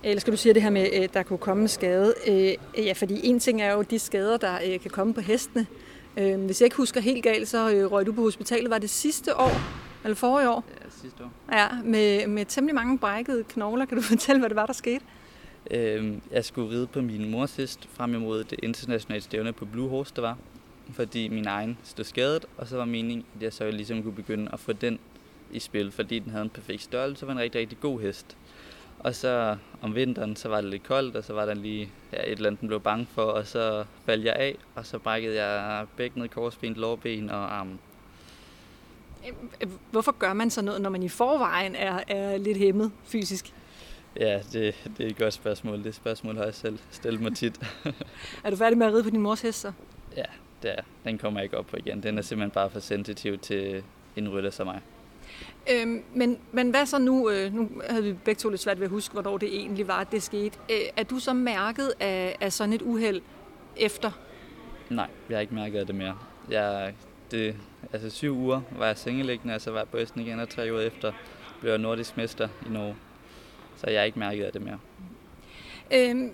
Eller 0.04 0.20
skal 0.20 0.34
du 0.34 0.38
sige 0.38 0.54
det 0.54 0.62
her 0.62 0.70
med, 0.70 0.82
at 0.82 1.14
der 1.14 1.24
kunne 1.24 1.40
komme 1.40 1.68
skade? 1.68 2.14
Øh, 2.28 2.54
ja, 2.86 2.94
fordi 2.94 3.20
en 3.28 3.40
ting 3.40 3.62
er 3.62 3.74
jo 3.74 3.82
de 3.82 4.00
skader, 4.00 4.38
der 4.38 4.78
kan 4.82 4.92
komme 4.92 5.14
på 5.14 5.22
hestene. 5.22 5.68
Hvis 6.16 6.62
jeg 6.62 6.66
ikke 6.66 6.78
husker 6.78 7.02
helt 7.02 7.24
galt, 7.24 7.48
så 7.48 7.88
røg 7.92 8.06
du 8.06 8.12
på 8.12 8.22
hospitalet. 8.22 8.70
Var 8.70 8.78
det 8.78 8.90
sidste 8.90 9.38
år, 9.38 9.81
eller 10.04 10.16
forrige 10.16 10.50
år? 10.50 10.64
Ja, 10.70 10.90
sidste 10.90 11.24
år. 11.24 11.32
Ja, 11.52 11.68
med, 11.84 12.28
med 12.28 12.46
temmelig 12.46 12.76
mange 12.76 12.98
brækkede 12.98 13.44
knogler. 13.44 13.86
Kan 13.86 13.98
du 13.98 14.04
fortælle, 14.14 14.40
hvad 14.40 14.50
det 14.50 14.56
var, 14.56 14.66
der 14.66 14.74
skete? 14.74 15.06
Øhm, 15.72 16.22
jeg 16.32 16.46
skulle 16.46 16.70
ride 16.70 16.88
på 16.88 17.02
min 17.02 17.32
mors 17.32 17.56
hest 17.56 17.90
frem 17.94 18.16
imod 18.16 18.44
det 18.44 18.60
internationale 18.64 19.22
stævne 19.22 19.54
på 19.54 19.66
Blue 19.66 19.90
Horse, 19.90 20.14
der 20.16 20.22
var. 20.22 20.38
Fordi 20.94 21.28
min 21.28 21.48
egen 21.48 21.78
stod 21.84 22.06
skadet, 22.06 22.46
og 22.58 22.68
så 22.68 22.78
var 22.78 22.86
meningen, 22.86 23.26
at 23.36 23.44
jeg 23.44 23.54
så 23.54 23.72
ligesom 23.72 24.04
kunne 24.04 24.16
begynde 24.16 24.50
at 24.54 24.60
få 24.60 24.74
den 24.74 25.00
i 25.52 25.60
spil, 25.60 25.92
fordi 25.92 26.20
den 26.20 26.32
havde 26.32 26.44
en 26.44 26.50
perfekt 26.50 26.82
størrelse, 26.82 27.24
og 27.24 27.28
var 27.28 27.34
en 27.34 27.40
rigtig, 27.40 27.62
rigtig 27.62 27.80
god 27.80 28.02
hest. 28.02 28.38
Og 29.00 29.16
så 29.16 29.58
om 29.82 29.96
vinteren, 29.96 30.36
så 30.36 30.50
var 30.50 30.62
det 30.62 30.70
lidt 30.70 30.84
koldt, 30.84 31.16
og 31.16 31.24
så 31.24 31.34
var 31.34 31.46
der 31.46 31.54
lige 31.54 31.90
ja, 32.14 32.18
et 32.18 32.32
eller 32.32 32.48
andet, 32.50 32.62
den 32.62 32.68
blev 32.68 32.82
bange 32.82 33.08
for, 33.14 33.22
og 33.22 33.48
så 33.48 33.86
faldt 34.06 34.26
jeg 34.26 34.36
af, 34.36 34.58
og 34.76 34.86
så 34.86 35.00
brækkede 35.00 35.44
jeg 35.44 35.86
bækkenet, 35.98 36.32
korsben, 36.32 36.74
lårben 36.74 37.30
og 37.30 37.56
armen. 37.56 37.80
Hvorfor 39.92 40.12
gør 40.12 40.34
man 40.34 40.50
så 40.50 40.62
noget, 40.62 40.82
når 40.82 40.90
man 40.90 41.04
i 41.04 41.10
forvejen 41.10 41.76
er, 41.76 42.00
er 42.08 42.38
lidt 42.38 42.58
hæmmet 42.58 42.92
fysisk? 43.04 43.54
Ja, 44.20 44.40
det, 44.54 44.76
det 44.98 45.06
er 45.06 45.10
et 45.10 45.18
godt 45.18 45.34
spørgsmål. 45.34 45.84
Det 45.84 45.96
spørgsmål 45.96 46.38
har 46.38 46.44
jeg 46.44 46.54
selv 46.54 46.80
stillet 46.92 47.22
mig 47.22 47.36
tit. 47.36 47.60
er 48.44 48.50
du 48.50 48.56
færdig 48.56 48.78
med 48.78 48.88
at 48.88 48.94
ride 48.94 49.04
på 49.04 49.10
din 49.10 49.22
mors 49.22 49.42
hest 49.42 49.60
så? 49.60 49.72
Ja, 50.18 50.26
det 50.64 50.72
er. 50.72 50.82
Den 51.04 51.18
kommer 51.18 51.42
ikke 51.42 51.58
op 51.58 51.68
på 51.68 51.78
igen. 51.78 52.04
Den 52.04 52.18
er 52.18 52.22
simpelthen 52.22 52.52
bare 52.52 52.70
for 52.70 52.80
sensitiv 52.80 53.38
til 53.38 53.84
en 54.16 54.30
rytter 54.30 54.50
som 54.50 54.68
mig. 54.68 54.82
Øhm, 55.72 56.04
men, 56.14 56.38
men 56.52 56.70
hvad 56.70 56.86
så 56.86 57.00
nu? 57.00 57.30
Øh, 57.30 57.54
nu 57.54 57.70
havde 57.90 58.04
vi 58.04 58.14
begge 58.14 58.40
to 58.40 58.50
lidt 58.50 58.62
svært 58.62 58.80
ved 58.80 58.86
at 58.86 58.92
huske, 58.92 59.14
hvornår 59.14 59.38
det 59.38 59.56
egentlig 59.56 59.88
var, 59.88 60.00
at 60.00 60.12
det 60.12 60.24
skete. 60.24 60.60
Øh, 60.72 60.82
er 60.98 61.04
du 61.04 61.20
så 61.20 61.34
mærket 61.34 61.94
af, 62.00 62.38
af 62.42 62.54
sådan 62.54 62.74
et 62.74 62.82
uheld 62.82 63.22
efter? 63.78 64.12
Nej, 64.90 65.08
jeg 65.30 65.38
har 65.38 65.42
ikke 65.42 65.56
mærket 65.56 65.80
af 65.80 65.86
det 65.86 65.96
mere. 65.96 66.18
Jeg, 66.50 66.94
det, 67.32 67.56
altså 67.94 68.10
syv 68.10 68.38
uger 68.38 68.62
var 68.78 68.86
jeg 68.86 68.98
sengeliggende, 68.98 69.56
og 69.56 69.62
så 69.62 69.72
var 69.72 69.80
jeg 69.80 69.88
på 69.88 69.98
Østen 69.98 70.22
igen, 70.22 70.40
og 70.40 70.50
tre 70.50 70.72
uger 70.72 70.82
efter 70.82 71.12
blev 71.60 71.72
jeg 71.72 71.80
nordisk 71.80 72.18
mester 72.18 72.48
i 72.66 72.70
Norge. 72.70 72.96
Så 73.76 73.90
jeg 73.90 74.00
har 74.00 74.06
ikke 74.06 74.20
mærket 74.20 74.44
af 74.44 74.52
det 74.52 74.62
mere. 74.62 74.80
Øhm, 75.94 76.32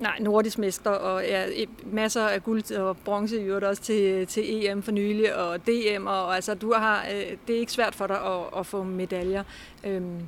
nej, 0.00 0.18
nordisk 0.20 0.58
mester, 0.58 0.90
og 0.90 1.22
ja, 1.22 1.46
masser 1.84 2.22
af 2.22 2.42
guld 2.42 2.72
og 2.72 2.96
bronze 2.96 3.40
i 3.40 3.44
øvrigt 3.44 3.64
også 3.64 3.82
til, 3.82 4.26
til 4.26 4.66
EM 4.66 4.82
for 4.82 4.92
nylig, 4.92 5.36
og 5.36 5.66
DM, 5.66 6.06
og 6.06 6.34
altså, 6.34 6.54
du 6.54 6.72
har, 6.72 7.06
øh, 7.14 7.36
det 7.46 7.56
er 7.56 7.60
ikke 7.60 7.72
svært 7.72 7.94
for 7.94 8.06
dig 8.06 8.24
at, 8.24 8.58
at 8.60 8.66
få 8.66 8.82
medaljer. 8.82 9.44
Øhm, 9.84 10.20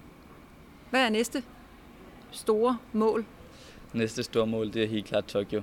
hvad 0.91 1.00
er 1.07 1.11
næste 1.11 1.43
store 2.31 2.79
mål? 2.93 3.25
Næste 3.93 4.23
store 4.23 4.47
mål, 4.47 4.73
det 4.73 4.83
er 4.83 4.88
helt 4.88 5.07
klart 5.07 5.25
Tokyo. 5.25 5.62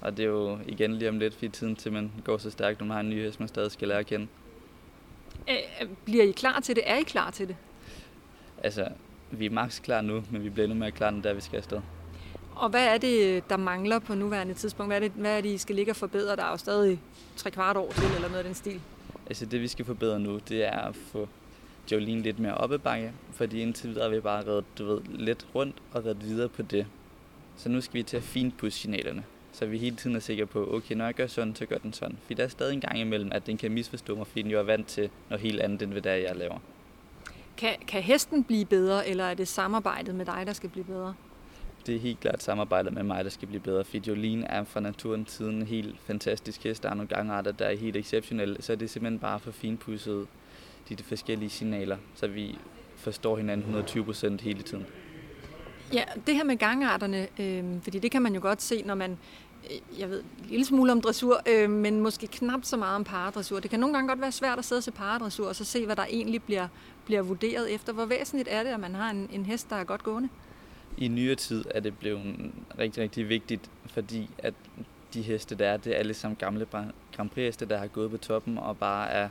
Og 0.00 0.16
det 0.16 0.22
er 0.22 0.28
jo 0.28 0.58
igen 0.66 0.94
lige 0.94 1.08
om 1.08 1.18
lidt, 1.18 1.34
fordi 1.34 1.48
tiden 1.48 1.76
til 1.76 1.92
man 1.92 2.12
går 2.24 2.38
så 2.38 2.50
stærkt, 2.50 2.80
når 2.80 2.86
man 2.86 2.94
har 2.94 3.00
en 3.00 3.10
ny 3.10 3.22
hest, 3.24 3.40
man 3.40 3.48
stadig 3.48 3.70
skal 3.70 3.88
lære 3.88 3.98
at 3.98 4.06
kende. 4.06 4.26
Bliver 6.04 6.24
I 6.24 6.30
klar 6.30 6.60
til 6.60 6.76
det? 6.76 6.84
Er 6.86 6.96
I 6.96 7.02
klar 7.02 7.30
til 7.30 7.48
det? 7.48 7.56
Altså, 8.62 8.88
vi 9.30 9.46
er 9.46 9.50
maks 9.50 9.78
klar 9.78 10.00
nu, 10.00 10.24
men 10.30 10.44
vi 10.44 10.50
bliver 10.50 10.64
endnu 10.64 10.78
mere 10.78 10.90
klar, 10.90 11.10
da 11.10 11.32
vi 11.32 11.40
skal 11.40 11.56
afsted. 11.56 11.80
Og 12.54 12.70
hvad 12.70 12.86
er 12.94 12.98
det, 12.98 13.50
der 13.50 13.56
mangler 13.56 13.98
på 13.98 14.14
nuværende 14.14 14.54
tidspunkt? 14.54 14.88
Hvad 14.88 14.96
er 14.96 15.00
det, 15.00 15.12
hvad 15.12 15.36
er 15.36 15.40
det 15.40 15.48
I 15.48 15.58
skal 15.58 15.76
ligge 15.76 15.92
og 15.92 15.96
forbedre? 15.96 16.36
Der 16.36 16.44
er 16.44 16.50
jo 16.50 16.56
stadig 16.56 17.00
tre 17.36 17.50
kvart 17.50 17.76
år 17.76 17.92
til, 17.92 18.04
eller 18.04 18.28
noget 18.28 18.38
af 18.38 18.44
den 18.44 18.54
stil. 18.54 18.80
Altså 19.26 19.46
det, 19.46 19.60
vi 19.60 19.68
skal 19.68 19.84
forbedre 19.84 20.20
nu, 20.20 20.38
det 20.48 20.64
er 20.64 20.80
at 20.80 20.96
få 20.96 21.28
Jolene 21.92 22.22
lidt 22.22 22.38
mere 22.38 22.54
op 22.54 22.72
ad 22.72 22.78
bakke, 22.78 23.12
fordi 23.32 23.60
indtil 23.62 23.88
videre 23.90 24.02
har 24.02 24.10
vi 24.14 24.20
bare 24.20 24.46
reddet 24.46 24.64
du 24.78 24.84
ved, 24.84 25.00
lidt 25.08 25.46
rundt 25.54 25.76
og 25.92 26.04
reddet 26.04 26.24
videre 26.24 26.48
på 26.48 26.62
det. 26.62 26.86
Så 27.56 27.68
nu 27.68 27.80
skal 27.80 27.94
vi 27.94 28.02
til 28.02 28.16
at 28.16 28.22
finpudse 28.22 28.78
signalerne 28.78 29.24
så 29.52 29.66
vi 29.66 29.78
hele 29.78 29.96
tiden 29.96 30.16
er 30.16 30.20
sikre 30.20 30.46
på, 30.46 30.74
okay, 30.74 30.94
når 30.94 31.04
jeg 31.04 31.14
gør 31.14 31.26
sådan, 31.26 31.54
så 31.54 31.66
gør 31.66 31.78
den 31.78 31.92
sådan. 31.92 32.18
Fordi 32.22 32.34
der 32.34 32.44
er 32.44 32.48
stadig 32.48 32.74
en 32.74 32.80
gang 32.80 32.98
imellem, 32.98 33.30
at 33.32 33.46
den 33.46 33.56
kan 33.56 33.72
misforstå 33.72 34.16
mig, 34.16 34.26
fordi 34.26 34.42
den 34.42 34.50
jo 34.50 34.58
er 34.58 34.62
vant 34.62 34.86
til 34.86 35.10
noget 35.28 35.42
helt 35.42 35.60
andet, 35.60 35.82
end 35.82 35.92
hvad 35.92 36.02
det 36.02 36.12
er, 36.12 36.16
jeg 36.16 36.36
laver. 36.36 36.58
Kan, 37.56 37.76
kan 37.88 38.02
hesten 38.02 38.44
blive 38.44 38.64
bedre, 38.64 39.08
eller 39.08 39.24
er 39.24 39.34
det 39.34 39.48
samarbejdet 39.48 40.14
med 40.14 40.26
dig, 40.26 40.42
der 40.46 40.52
skal 40.52 40.70
blive 40.70 40.84
bedre? 40.84 41.14
Det 41.86 41.94
er 41.94 42.00
helt 42.00 42.20
klart 42.20 42.42
samarbejdet 42.42 42.92
med 42.92 43.02
mig, 43.02 43.24
der 43.24 43.30
skal 43.30 43.48
blive 43.48 43.60
bedre. 43.60 43.84
Fordi 43.84 44.08
Jolene 44.08 44.46
er 44.46 44.64
fra 44.64 44.80
naturens 44.80 45.32
side 45.32 45.50
en 45.50 45.62
helt 45.62 45.96
fantastisk 46.00 46.64
hest. 46.64 46.82
Der 46.82 46.90
er 46.90 46.94
nogle 46.94 47.08
gangarter, 47.08 47.52
der 47.52 47.64
er 47.64 47.76
helt 47.76 47.96
exceptionelle. 47.96 48.62
Så 48.62 48.76
det 48.76 48.82
er 48.82 48.88
simpelthen 48.88 49.18
bare 49.18 49.40
for 49.40 49.50
finpudset 49.50 50.26
de, 50.88 50.94
de 50.94 51.02
forskellige 51.02 51.50
signaler, 51.50 51.96
så 52.14 52.26
vi 52.26 52.58
forstår 52.96 53.36
hinanden 53.36 53.62
120 53.62 54.04
procent 54.04 54.40
hele 54.40 54.62
tiden. 54.62 54.86
Ja, 55.92 56.04
det 56.26 56.34
her 56.34 56.44
med 56.44 56.56
gangarterne, 56.56 57.28
øh, 57.40 57.82
fordi 57.82 57.98
det 57.98 58.10
kan 58.10 58.22
man 58.22 58.34
jo 58.34 58.40
godt 58.40 58.62
se, 58.62 58.82
når 58.82 58.94
man, 58.94 59.18
øh, 59.70 60.00
jeg 60.00 60.10
ved 60.10 60.20
en 60.20 60.50
lille 60.50 60.64
smule 60.64 60.92
om 60.92 61.00
dressur, 61.00 61.40
øh, 61.48 61.70
men 61.70 62.00
måske 62.00 62.26
knap 62.26 62.60
så 62.64 62.76
meget 62.76 62.96
om 62.96 63.04
paradressur. 63.04 63.60
Det 63.60 63.70
kan 63.70 63.80
nogle 63.80 63.94
gange 63.94 64.08
godt 64.08 64.20
være 64.20 64.32
svært 64.32 64.58
at 64.58 64.64
sidde 64.64 64.78
og 64.78 64.82
se 64.82 64.90
paradressur, 64.90 65.48
og 65.48 65.56
så 65.56 65.64
se, 65.64 65.86
hvad 65.86 65.96
der 65.96 66.04
egentlig 66.04 66.42
bliver, 66.42 66.68
bliver 67.04 67.22
vurderet 67.22 67.74
efter. 67.74 67.92
Hvor 67.92 68.06
væsentligt 68.06 68.48
er 68.52 68.62
det, 68.62 68.70
at 68.70 68.80
man 68.80 68.94
har 68.94 69.10
en, 69.10 69.28
en 69.32 69.46
hest, 69.46 69.70
der 69.70 69.76
er 69.76 69.84
godt 69.84 70.02
gående? 70.02 70.28
I 70.98 71.08
nyere 71.08 71.34
tid 71.34 71.64
er 71.70 71.80
det 71.80 71.98
blevet 71.98 72.52
rigtig, 72.78 73.02
rigtig 73.02 73.28
vigtigt, 73.28 73.70
fordi 73.86 74.30
at 74.38 74.54
de 75.14 75.22
heste, 75.22 75.54
der 75.54 75.68
er, 75.68 75.76
det 75.76 75.94
er 75.94 75.98
alle 75.98 76.14
sammen 76.14 76.36
gamle 76.36 76.66
Grand 77.16 77.30
Prix-heste, 77.30 77.66
der 77.66 77.78
har 77.78 77.86
gået 77.86 78.10
på 78.10 78.16
toppen, 78.16 78.58
og 78.58 78.76
bare 78.78 79.10
er, 79.10 79.28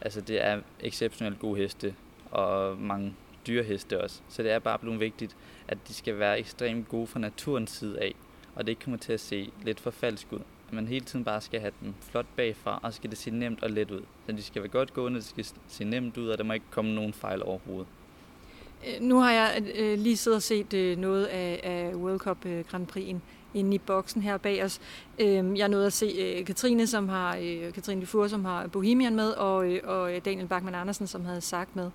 altså 0.00 0.20
det 0.20 0.44
er 0.44 0.60
exceptionelt 0.80 1.38
gode 1.38 1.60
heste, 1.60 1.94
og 2.30 2.78
mange 2.78 3.14
dyre 3.48 3.62
heste 3.62 4.02
også. 4.02 4.20
Så 4.28 4.42
det 4.42 4.50
er 4.50 4.58
bare 4.58 4.78
blevet 4.78 5.00
vigtigt, 5.00 5.36
at 5.68 5.78
de 5.88 5.94
skal 5.94 6.18
være 6.18 6.38
ekstremt 6.38 6.88
gode 6.88 7.06
fra 7.06 7.20
naturens 7.20 7.70
side 7.70 8.00
af, 8.00 8.14
og 8.54 8.66
det 8.66 8.72
ikke 8.72 8.82
kommer 8.82 8.98
til 8.98 9.12
at 9.12 9.20
se 9.20 9.52
lidt 9.62 9.80
for 9.80 9.90
falsk 9.90 10.26
ud. 10.32 10.40
At 10.68 10.74
man 10.74 10.88
hele 10.88 11.04
tiden 11.04 11.24
bare 11.24 11.40
skal 11.40 11.60
have 11.60 11.72
dem 11.80 11.94
flot 12.00 12.26
bagfra, 12.36 12.80
og 12.82 12.94
skal 12.94 13.10
det 13.10 13.18
se 13.18 13.30
nemt 13.30 13.62
og 13.62 13.70
let 13.70 13.90
ud. 13.90 14.02
Så 14.26 14.32
de 14.32 14.42
skal 14.42 14.62
være 14.62 14.70
godt 14.70 14.94
gående, 14.94 15.20
det 15.20 15.26
skal 15.26 15.46
se 15.68 15.84
nemt 15.84 16.16
ud, 16.16 16.28
og 16.28 16.38
der 16.38 16.44
må 16.44 16.52
ikke 16.52 16.66
komme 16.70 16.94
nogen 16.94 17.12
fejl 17.12 17.42
overhovedet. 17.42 17.86
Øh, 18.86 19.02
nu 19.02 19.18
har 19.18 19.32
jeg 19.32 19.62
øh, 19.74 19.98
lige 19.98 20.16
siddet 20.16 20.36
og 20.36 20.42
set 20.42 20.74
øh, 20.74 20.98
noget 20.98 21.24
af, 21.26 21.60
af 21.62 21.94
World 21.94 22.18
Cup 22.18 22.46
øh, 22.46 22.64
Grand 22.64 22.88
Prix'en 22.96 23.18
inde 23.54 23.74
i 23.74 23.78
boksen 23.78 24.22
her 24.22 24.36
bag 24.36 24.64
os. 24.64 24.80
Øh, 25.18 25.58
jeg 25.58 25.68
nåede 25.68 25.86
at 25.86 25.92
se 25.92 26.06
øh, 26.06 26.46
Katrine, 26.46 26.86
som 26.86 27.08
har, 27.08 27.36
øh, 27.36 27.72
Katrine 27.72 28.00
Dufour, 28.00 28.26
som 28.26 28.44
har 28.44 28.66
Bohemian 28.66 29.16
med, 29.16 29.30
og, 29.30 29.72
øh, 29.72 29.80
og 29.84 30.10
Daniel 30.24 30.46
Bachmann 30.46 30.74
Andersen, 30.74 31.06
som 31.06 31.24
havde 31.24 31.40
sagt 31.40 31.76
med. 31.76 31.90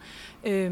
Øh, 0.46 0.72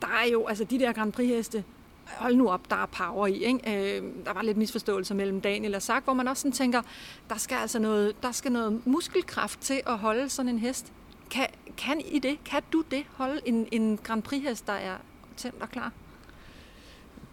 der 0.00 0.08
er 0.24 0.28
jo, 0.32 0.46
altså 0.46 0.64
de 0.64 0.78
der 0.78 0.92
Grand 0.92 1.12
Prix-heste, 1.12 1.64
hold 2.06 2.36
nu 2.36 2.48
op, 2.48 2.70
der 2.70 2.76
er 2.76 2.86
power 2.86 3.26
i. 3.26 3.44
Ikke? 3.44 3.96
Øh, 3.98 4.02
der 4.24 4.32
var 4.32 4.42
lidt 4.42 4.56
misforståelse 4.56 5.14
mellem 5.14 5.40
Daniel 5.40 5.74
og 5.74 5.82
Sak, 5.82 6.04
hvor 6.04 6.12
man 6.12 6.28
også 6.28 6.40
sådan 6.40 6.52
tænker, 6.52 6.82
der 7.28 7.36
skal 7.36 7.56
altså 7.56 7.78
noget, 7.78 8.22
der 8.22 8.32
skal 8.32 8.52
noget 8.52 8.86
muskelkraft 8.86 9.60
til 9.60 9.80
at 9.86 9.98
holde 9.98 10.28
sådan 10.28 10.48
en 10.48 10.58
hest. 10.58 10.92
Kan, 11.30 11.46
kan 11.76 12.00
I 12.00 12.18
det? 12.18 12.44
Kan 12.44 12.62
du 12.72 12.84
det? 12.90 13.04
Holde 13.12 13.40
en, 13.44 13.68
en 13.72 13.98
Grand 14.02 14.22
Prix-hest, 14.22 14.66
der 14.66 14.72
er 14.72 14.96
tændt 15.36 15.62
og 15.62 15.70
klar? 15.70 15.92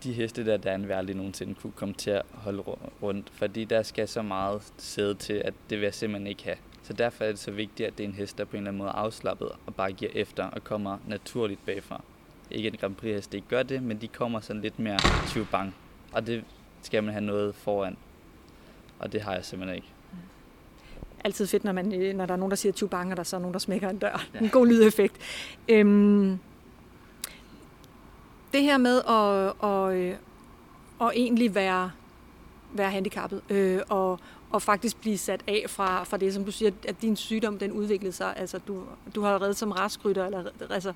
de 0.04 0.14
heste 0.14 0.46
der, 0.46 0.58
der 0.58 0.72
er 0.72 0.98
aldrig 0.98 1.16
nogensinde 1.16 1.56
kunne 1.56 1.74
komme 1.76 1.94
til 1.94 2.10
at 2.10 2.22
holde 2.34 2.62
rundt, 3.02 3.30
fordi 3.34 3.66
der 3.66 3.84
skal 3.84 4.08
så 4.08 4.22
meget 4.22 4.74
sæde 4.78 5.14
til, 5.14 5.34
at 5.34 5.54
det 5.70 5.78
vil 5.78 5.84
jeg 5.84 5.94
simpelthen 5.94 6.28
ikke 6.28 6.44
have. 6.44 6.58
Så 6.84 6.94
derfor 6.94 7.24
er 7.24 7.30
det 7.30 7.40
så 7.40 7.52
vigtigt, 7.52 7.88
at 7.88 7.98
det 7.98 8.04
er 8.04 8.08
en 8.08 8.14
hest, 8.16 8.38
der 8.38 8.46
på 8.46 8.52
en 8.52 8.58
eller 8.58 8.70
anden 8.70 8.78
måde 8.78 8.90
er 8.90 8.94
afslappet 8.94 9.52
og 9.66 9.76
bare 9.76 9.92
giver 9.92 10.12
efter 10.14 10.44
og 10.44 10.64
kommer 10.64 10.98
naturligt 11.08 11.66
bagfra. 11.66 12.02
Ikke 12.52 12.68
en 12.68 12.76
Grand 12.80 12.96
Prix 12.96 13.16
hest 13.16 13.34
ikke 13.34 13.48
gør 13.48 13.64
det, 13.64 13.84
men 13.84 13.98
de 13.98 14.08
kommer 14.08 14.40
sådan 14.40 14.62
lidt 14.62 14.80
mere 14.80 14.98
bang. 15.52 15.76
Og 16.12 16.28
det 16.28 16.44
skal 16.82 17.04
man 17.04 17.14
have 17.14 17.26
noget 17.26 17.56
foran. 17.56 17.98
Og 19.00 19.12
det 19.12 19.22
har 19.22 19.34
jeg 19.34 19.46
simpelthen 19.46 19.76
ikke. 19.76 19.88
Altid 21.24 21.48
fedt, 21.48 21.64
når, 21.64 21.72
man, 21.72 21.86
når 22.16 22.26
der 22.26 22.34
er 22.34 22.38
nogen, 22.38 22.50
der 22.50 22.56
siger 22.56 22.88
bang, 22.88 23.12
og 23.12 23.18
der 23.18 23.22
er 23.22 23.26
så 23.26 23.40
nogen, 23.40 23.54
der 23.54 23.60
smækker 23.60 23.90
en 23.90 23.98
dør. 23.98 24.26
Ja. 24.34 24.40
En 24.40 24.50
god 24.50 24.68
lydeffekt. 24.68 25.16
Øhm, 25.70 26.40
det 28.54 28.62
her 28.62 28.78
med 28.78 29.02
at, 29.10 29.70
at, 29.70 29.94
øh, 29.94 30.16
at 31.02 31.12
egentlig 31.16 31.56
være, 31.56 31.92
være 32.74 32.92
handicappet 32.92 33.42
øh, 33.50 33.80
og, 33.90 34.20
og 34.52 34.62
faktisk 34.62 35.02
blive 35.02 35.18
sat 35.18 35.44
af 35.48 35.66
fra, 35.68 36.04
fra 36.04 36.18
det, 36.18 36.34
som 36.34 36.46
du 36.46 36.52
siger, 36.52 36.72
at 36.88 37.02
din 37.02 37.16
sygdom 37.16 37.60
den 37.60 37.72
udviklede 37.72 38.14
sig. 38.14 38.34
Altså, 38.38 38.60
du, 38.68 38.84
du 39.16 39.22
har 39.22 39.42
reddet 39.42 39.58
som 39.58 39.72
raskrytter 39.72 40.26
eller, 40.26 40.44
altså, 40.70 40.94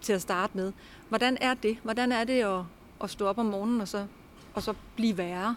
til 0.00 0.12
at 0.12 0.22
starte 0.22 0.56
med. 0.56 0.72
Hvordan 1.08 1.38
er 1.40 1.54
det? 1.54 1.78
Hvordan 1.82 2.12
er 2.12 2.24
det 2.24 2.42
at, 2.42 2.62
at 3.02 3.10
stå 3.10 3.26
op 3.26 3.38
om 3.38 3.46
morgenen 3.46 3.80
og 3.80 3.88
så, 3.88 4.06
og 4.54 4.62
så 4.62 4.74
blive 4.96 5.18
værre? 5.18 5.56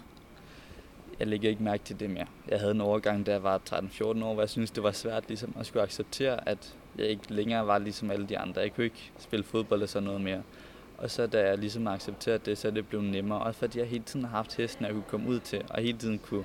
Jeg 1.20 1.28
lægger 1.28 1.50
ikke 1.50 1.64
mærke 1.64 1.84
til 1.84 2.00
det 2.00 2.10
mere. 2.10 2.26
Jeg 2.48 2.60
havde 2.60 2.72
en 2.72 2.82
overgang, 2.82 3.26
da 3.26 3.32
jeg 3.32 3.44
var 3.44 3.62
13-14 3.70 4.04
år, 4.04 4.34
hvor 4.34 4.42
jeg 4.42 4.50
synes 4.50 4.72
det 4.72 4.84
var 4.84 4.92
svært 4.92 5.24
ligesom, 5.28 5.54
at 5.60 5.66
skulle 5.66 5.84
acceptere, 5.84 6.50
at 6.50 6.76
jeg 6.98 7.08
ikke 7.08 7.34
længere 7.34 7.68
var 7.68 7.78
ligesom 7.78 8.12
alle 8.12 8.28
de 8.28 8.38
andre. 8.38 8.62
Jeg 8.62 8.76
kunne 8.76 8.84
ikke 8.84 9.12
spille 9.20 9.46
fodbold 9.46 9.80
eller 9.80 9.88
sådan 9.88 10.06
noget 10.06 10.22
mere. 10.22 10.42
Og 10.98 11.12
så 11.12 11.28
da 11.28 11.48
jeg 11.48 11.58
ligesom 11.58 11.88
accepterede 11.88 12.40
det, 12.46 12.58
så 12.58 12.68
er 12.68 12.72
det 12.72 12.88
blevet 12.88 13.06
nemmere. 13.06 13.40
Også 13.40 13.60
fordi 13.60 13.80
jeg 13.80 13.88
hele 13.88 14.04
tiden 14.04 14.26
har 14.26 14.32
haft 14.32 14.56
hesten, 14.56 14.86
jeg 14.86 14.94
kunne 14.94 15.04
komme 15.08 15.30
ud 15.30 15.40
til, 15.40 15.62
og 15.70 15.82
hele 15.82 15.98
tiden 15.98 16.20
kunne 16.20 16.44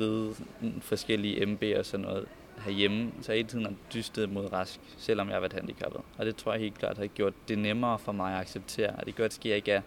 ride 0.00 0.34
forskellige 0.80 1.46
MB 1.46 1.62
og 1.78 1.86
sådan 1.86 2.06
noget 2.06 2.26
herhjemme, 2.58 3.12
så 3.20 3.32
jeg 3.32 3.38
hele 3.38 3.48
tiden 3.48 3.64
har 3.64 3.74
dystet 3.94 4.32
mod 4.32 4.52
rask, 4.52 4.80
selvom 4.96 5.26
jeg 5.28 5.34
har 5.34 5.40
været 5.40 5.52
handicappet. 5.52 6.00
Og 6.18 6.26
det 6.26 6.36
tror 6.36 6.52
jeg 6.52 6.60
helt 6.60 6.78
klart 6.78 6.98
har 6.98 7.06
gjort 7.06 7.34
det 7.48 7.58
nemmere 7.58 7.98
for 7.98 8.12
mig 8.12 8.34
at 8.34 8.40
acceptere, 8.40 9.00
at 9.00 9.06
det 9.06 9.16
gør, 9.16 9.24
at 9.24 9.40
jeg 9.44 9.56
ikke 9.56 9.72
er 9.72 9.80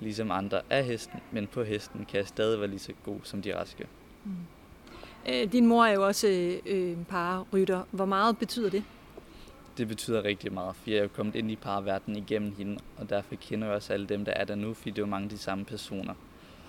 ligesom 0.00 0.30
andre 0.30 0.60
af 0.70 0.84
hesten, 0.84 1.20
men 1.32 1.46
på 1.46 1.62
hesten 1.62 2.04
kan 2.04 2.18
jeg 2.18 2.26
stadig 2.26 2.60
være 2.60 2.68
lige 2.68 2.78
så 2.78 2.92
god 3.04 3.20
som 3.22 3.42
de 3.42 3.58
raske. 3.58 3.86
Mm. 4.24 4.30
Øh, 5.28 5.52
din 5.52 5.66
mor 5.66 5.84
er 5.84 5.92
jo 5.92 6.06
også 6.06 6.58
øh, 6.66 6.96
pararytter. 7.08 7.82
Hvor 7.90 8.04
meget 8.04 8.38
betyder 8.38 8.70
det? 8.70 8.84
Det 9.78 9.88
betyder 9.88 10.24
rigtig 10.24 10.52
meget, 10.52 10.76
for 10.76 10.90
jeg 10.90 10.98
er 10.98 11.02
jo 11.02 11.08
kommet 11.08 11.34
ind 11.34 11.50
i 11.50 11.56
parverden 11.56 12.16
igennem 12.16 12.54
hende, 12.58 12.78
og 12.96 13.10
derfor 13.10 13.34
kender 13.34 13.66
jeg 13.66 13.76
også 13.76 13.92
alle 13.92 14.06
dem, 14.06 14.24
der 14.24 14.32
er 14.32 14.44
der 14.44 14.54
nu, 14.54 14.74
fordi 14.74 14.90
det 14.90 14.98
er 14.98 15.02
jo 15.02 15.06
mange 15.06 15.24
af 15.24 15.30
de 15.30 15.38
samme 15.38 15.64
personer. 15.64 16.14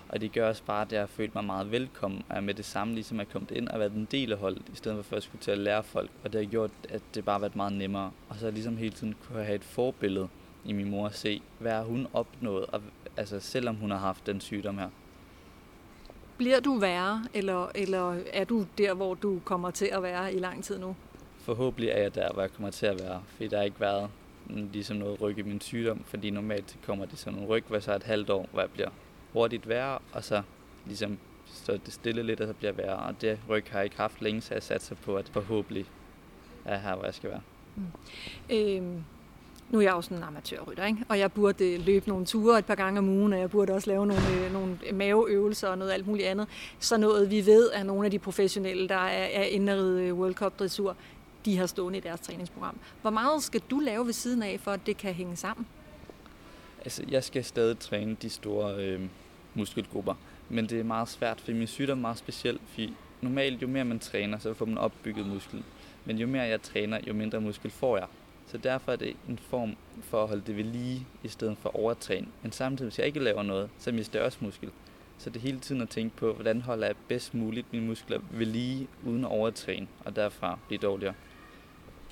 Og 0.09 0.21
det 0.21 0.31
gør 0.31 0.49
også 0.49 0.63
bare, 0.63 0.81
at 0.81 0.91
jeg 0.91 1.01
har 1.01 1.07
følt 1.07 1.35
mig 1.35 1.45
meget 1.45 1.71
velkommen, 1.71 2.23
og 2.29 2.43
med 2.43 2.53
det 2.53 2.65
samme 2.65 2.93
ligesom 2.93 3.19
er 3.19 3.23
kommet 3.23 3.51
ind 3.51 3.67
og 3.67 3.79
været 3.79 3.91
en 3.91 4.07
del 4.11 4.31
af 4.31 4.37
holdet, 4.37 4.63
i 4.73 4.75
stedet 4.75 5.05
for 5.05 5.13
at 5.13 5.15
jeg 5.15 5.23
skulle 5.23 5.41
til 5.41 5.51
at 5.51 5.57
lære 5.57 5.83
folk. 5.83 6.09
Og 6.23 6.33
det 6.33 6.41
har 6.41 6.51
gjort, 6.51 6.71
at 6.89 7.01
det 7.15 7.25
bare 7.25 7.33
har 7.33 7.39
været 7.39 7.55
meget 7.55 7.73
nemmere. 7.73 8.11
Og 8.29 8.35
så 8.35 8.51
ligesom 8.51 8.77
hele 8.77 8.93
tiden 8.93 9.15
kunne 9.27 9.43
have 9.43 9.55
et 9.55 9.63
forbillede 9.63 10.27
i 10.65 10.73
min 10.73 10.89
mor 10.89 11.05
at 11.05 11.15
se, 11.15 11.41
hvad 11.59 11.83
hun 11.83 12.07
opnået, 12.13 12.65
og, 12.65 12.81
altså 13.17 13.39
selvom 13.39 13.75
hun 13.75 13.91
har 13.91 13.97
haft 13.97 14.25
den 14.25 14.41
sygdom 14.41 14.77
her. 14.77 14.89
Bliver 16.37 16.59
du 16.59 16.77
værre, 16.77 17.25
eller, 17.33 17.71
eller 17.75 18.17
er 18.33 18.43
du 18.43 18.65
der, 18.77 18.93
hvor 18.93 19.13
du 19.13 19.39
kommer 19.45 19.71
til 19.71 19.85
at 19.85 20.03
være 20.03 20.33
i 20.33 20.39
lang 20.39 20.63
tid 20.63 20.79
nu? 20.79 20.95
Forhåbentlig 21.37 21.89
er 21.89 22.01
jeg 22.01 22.15
der, 22.15 22.33
hvor 22.33 22.41
jeg 22.41 22.53
kommer 22.53 22.71
til 22.71 22.85
at 22.85 22.99
være, 22.99 23.23
fordi 23.29 23.47
der 23.47 23.57
har 23.57 23.63
ikke 23.63 23.79
været 23.79 24.09
ligesom 24.49 24.97
noget 24.97 25.21
ryg 25.21 25.37
i 25.37 25.41
min 25.41 25.61
sygdom, 25.61 26.03
fordi 26.05 26.29
normalt 26.29 26.77
kommer 26.85 27.05
det 27.05 27.19
sådan 27.19 27.39
en 27.39 27.45
ryg, 27.45 27.63
hvor 27.67 27.79
så 27.79 27.95
et 27.95 28.03
halvt 28.03 28.29
år, 28.29 28.49
hvor 28.51 28.61
jeg 28.61 28.69
bliver 28.69 28.89
hurtigt 29.35 29.67
værre, 29.67 29.99
og 30.13 30.23
så 30.23 30.41
ligesom 30.85 31.17
så 31.45 31.79
det 31.85 31.93
stille 31.93 32.23
lidt, 32.23 32.41
og 32.41 32.47
så 32.47 32.53
bliver 32.53 32.71
værre. 32.71 32.95
Og 32.95 33.21
det 33.21 33.39
ryg 33.49 33.63
har 33.69 33.79
jeg 33.79 33.83
ikke 33.83 33.97
haft 33.97 34.21
længe, 34.21 34.41
så 34.41 34.53
jeg 34.53 34.63
satser 34.63 34.95
på, 34.95 35.15
at 35.15 35.29
forhåbentlig 35.29 35.85
er 36.65 36.77
her, 36.77 36.95
hvor 36.95 37.05
jeg 37.05 37.13
skal 37.13 37.29
være. 37.29 37.41
Mm. 37.75 37.83
Øhm, 38.49 39.03
nu 39.69 39.77
er 39.77 39.81
jeg 39.81 39.93
også 39.93 40.13
en 40.13 40.23
amatørrytter, 40.23 40.85
ikke? 40.85 41.05
og 41.09 41.19
jeg 41.19 41.31
burde 41.31 41.77
løbe 41.77 42.09
nogle 42.09 42.25
ture 42.25 42.59
et 42.59 42.65
par 42.65 42.75
gange 42.75 42.99
om 42.99 43.09
ugen, 43.09 43.33
og 43.33 43.39
jeg 43.39 43.49
burde 43.49 43.73
også 43.73 43.89
lave 43.89 44.07
nogle, 44.07 44.45
øh, 44.45 44.53
nogle 44.53 44.77
maveøvelser 44.93 45.67
og 45.67 45.77
noget 45.77 45.91
alt 45.91 46.07
muligt 46.07 46.27
andet. 46.27 46.47
Så 46.79 46.97
noget 46.97 47.31
vi 47.31 47.45
ved, 47.45 47.71
at 47.71 47.85
nogle 47.85 48.05
af 48.05 48.11
de 48.11 48.19
professionelle, 48.19 48.89
der 48.89 48.95
er, 48.95 49.41
er 49.41 49.43
indrede 49.43 50.03
øh, 50.03 50.19
World 50.19 50.33
Cup 50.33 50.59
dressur, 50.59 50.95
de 51.45 51.57
har 51.57 51.65
stående 51.65 51.97
i 51.97 52.01
deres 52.01 52.19
træningsprogram. 52.19 52.77
Hvor 53.01 53.09
meget 53.09 53.43
skal 53.43 53.61
du 53.71 53.79
lave 53.79 54.05
ved 54.05 54.13
siden 54.13 54.43
af, 54.43 54.59
for 54.59 54.71
at 54.71 54.79
det 54.85 54.97
kan 54.97 55.13
hænge 55.13 55.35
sammen? 55.35 55.67
Altså, 56.83 57.03
jeg 57.09 57.23
skal 57.23 57.43
stadig 57.43 57.79
træne 57.79 58.15
de 58.21 58.29
store 58.29 58.75
øh, 58.75 59.01
muskelgrupper, 59.55 60.13
men 60.49 60.69
det 60.69 60.79
er 60.79 60.83
meget 60.83 61.09
svært, 61.09 61.41
for 61.41 61.51
min 61.51 61.67
sygdom 61.67 61.97
er 61.97 62.01
meget 62.01 62.17
speciel, 62.17 62.59
fordi 62.67 62.93
normalt 63.21 63.61
jo 63.61 63.67
mere 63.67 63.85
man 63.85 63.99
træner, 63.99 64.39
så 64.39 64.53
får 64.53 64.65
man 64.65 64.77
opbygget 64.77 65.27
muskel. 65.27 65.63
Men 66.05 66.17
jo 66.17 66.27
mere 66.27 66.43
jeg 66.43 66.61
træner, 66.61 66.99
jo 67.07 67.13
mindre 67.13 67.41
muskel 67.41 67.71
får 67.71 67.97
jeg. 67.97 68.07
Så 68.47 68.57
derfor 68.57 68.91
er 68.91 68.95
det 68.95 69.15
en 69.29 69.39
form 69.49 69.75
for 70.01 70.23
at 70.23 70.27
holde 70.27 70.43
det 70.47 70.57
ved 70.57 70.63
lige, 70.63 71.07
i 71.23 71.27
stedet 71.27 71.57
for 71.57 71.75
overtræne. 71.75 72.27
Men 72.41 72.51
samtidig, 72.51 72.89
hvis 72.89 72.99
jeg 72.99 73.07
ikke 73.07 73.19
laver 73.19 73.43
noget, 73.43 73.69
så 73.79 73.91
mister 73.91 74.19
jeg 74.19 74.25
også 74.25 74.37
muskel. 74.41 74.69
Så 75.17 75.29
det 75.29 75.35
er 75.35 75.41
hele 75.41 75.59
tiden 75.59 75.81
at 75.81 75.89
tænke 75.89 76.17
på, 76.17 76.33
hvordan 76.33 76.61
holder 76.61 76.87
jeg 76.87 76.95
bedst 77.07 77.33
muligt 77.33 77.73
mine 77.73 77.85
muskler 77.85 78.19
ved 78.31 78.45
lige, 78.45 78.87
uden 79.05 79.25
at 79.25 79.31
overtræne, 79.31 79.87
og 80.05 80.15
derfra 80.15 80.59
blive 80.67 80.79
dårligere. 80.79 81.13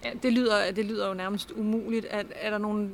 Ja, 0.06 0.12
det 0.24 0.34
lyder, 0.34 0.72
det 0.72 0.86
lyder 0.86 1.08
jo 1.08 1.14
nærmest 1.14 1.52
umuligt. 1.52 2.08
Er, 2.10 2.24
er 2.36 2.50
der 2.50 2.58
nogle, 2.58 2.90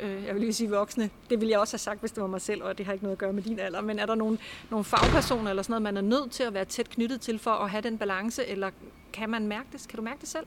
øh, 0.00 0.24
jeg 0.26 0.34
vil 0.34 0.40
lige 0.40 0.52
sige 0.52 0.70
voksne, 0.70 1.10
det 1.30 1.40
ville 1.40 1.52
jeg 1.52 1.60
også 1.60 1.72
have 1.72 1.78
sagt, 1.78 2.00
hvis 2.00 2.12
det 2.12 2.20
var 2.20 2.28
mig 2.28 2.40
selv, 2.40 2.62
og 2.62 2.78
det 2.78 2.86
har 2.86 2.92
ikke 2.92 3.04
noget 3.04 3.16
at 3.16 3.18
gøre 3.18 3.32
med 3.32 3.42
din 3.42 3.58
alder, 3.58 3.80
men 3.80 3.98
er 3.98 4.06
der 4.06 4.14
nogle, 4.14 4.38
nogle 4.70 4.84
fagpersoner 4.84 5.50
eller 5.50 5.62
sådan 5.62 5.82
noget, 5.82 5.94
man 5.94 5.96
er 5.96 6.08
nødt 6.08 6.30
til 6.30 6.42
at 6.42 6.54
være 6.54 6.64
tæt 6.64 6.90
knyttet 6.90 7.20
til 7.20 7.38
for 7.38 7.50
at 7.50 7.70
have 7.70 7.82
den 7.82 7.98
balance, 7.98 8.46
eller 8.46 8.70
kan 9.12 9.30
man 9.30 9.46
mærke 9.46 9.66
det? 9.72 9.88
Kan 9.88 9.96
du 9.96 10.02
mærke 10.02 10.20
det 10.20 10.28
selv? 10.28 10.46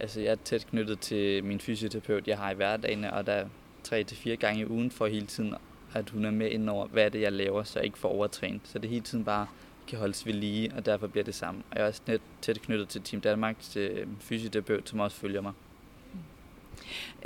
Altså, 0.00 0.20
jeg 0.20 0.32
er 0.32 0.36
tæt 0.44 0.66
knyttet 0.70 1.00
til 1.00 1.44
min 1.44 1.60
fysioterapeut, 1.60 2.28
jeg 2.28 2.38
har 2.38 2.50
i 2.50 2.54
hverdagen, 2.54 3.04
og 3.04 3.26
der 3.26 3.32
er 3.32 3.46
tre 3.82 4.04
til 4.04 4.16
fire 4.16 4.36
gange 4.36 4.60
i 4.60 4.66
ugen 4.66 4.90
for 4.90 5.06
hele 5.06 5.26
tiden, 5.26 5.54
at 5.94 6.10
hun 6.10 6.24
er 6.24 6.30
med 6.30 6.50
ind 6.50 6.70
over, 6.70 6.86
hvad 6.86 7.04
er 7.04 7.08
det, 7.08 7.20
jeg 7.20 7.32
laver, 7.32 7.62
så 7.62 7.78
jeg 7.78 7.86
ikke 7.86 7.98
får 7.98 8.08
overtrænet. 8.08 8.60
Så 8.64 8.78
det 8.78 8.84
er 8.84 8.90
hele 8.90 9.04
tiden 9.04 9.24
bare 9.24 9.46
kan 9.86 9.98
holdes 9.98 10.26
ved 10.26 10.32
lige, 10.32 10.72
og 10.76 10.86
derfor 10.86 11.06
bliver 11.06 11.24
det 11.24 11.34
samme. 11.34 11.62
Og 11.70 11.76
jeg 11.76 11.82
er 11.82 11.88
også 11.88 12.02
net 12.06 12.20
tæt 12.40 12.62
knyttet 12.62 12.88
til 12.88 13.02
Team 13.02 13.20
Danmark, 13.20 13.58
til 13.60 14.08
fysioterapeut, 14.20 14.88
som 14.88 15.00
også 15.00 15.16
følger 15.16 15.40
mig. 15.40 15.52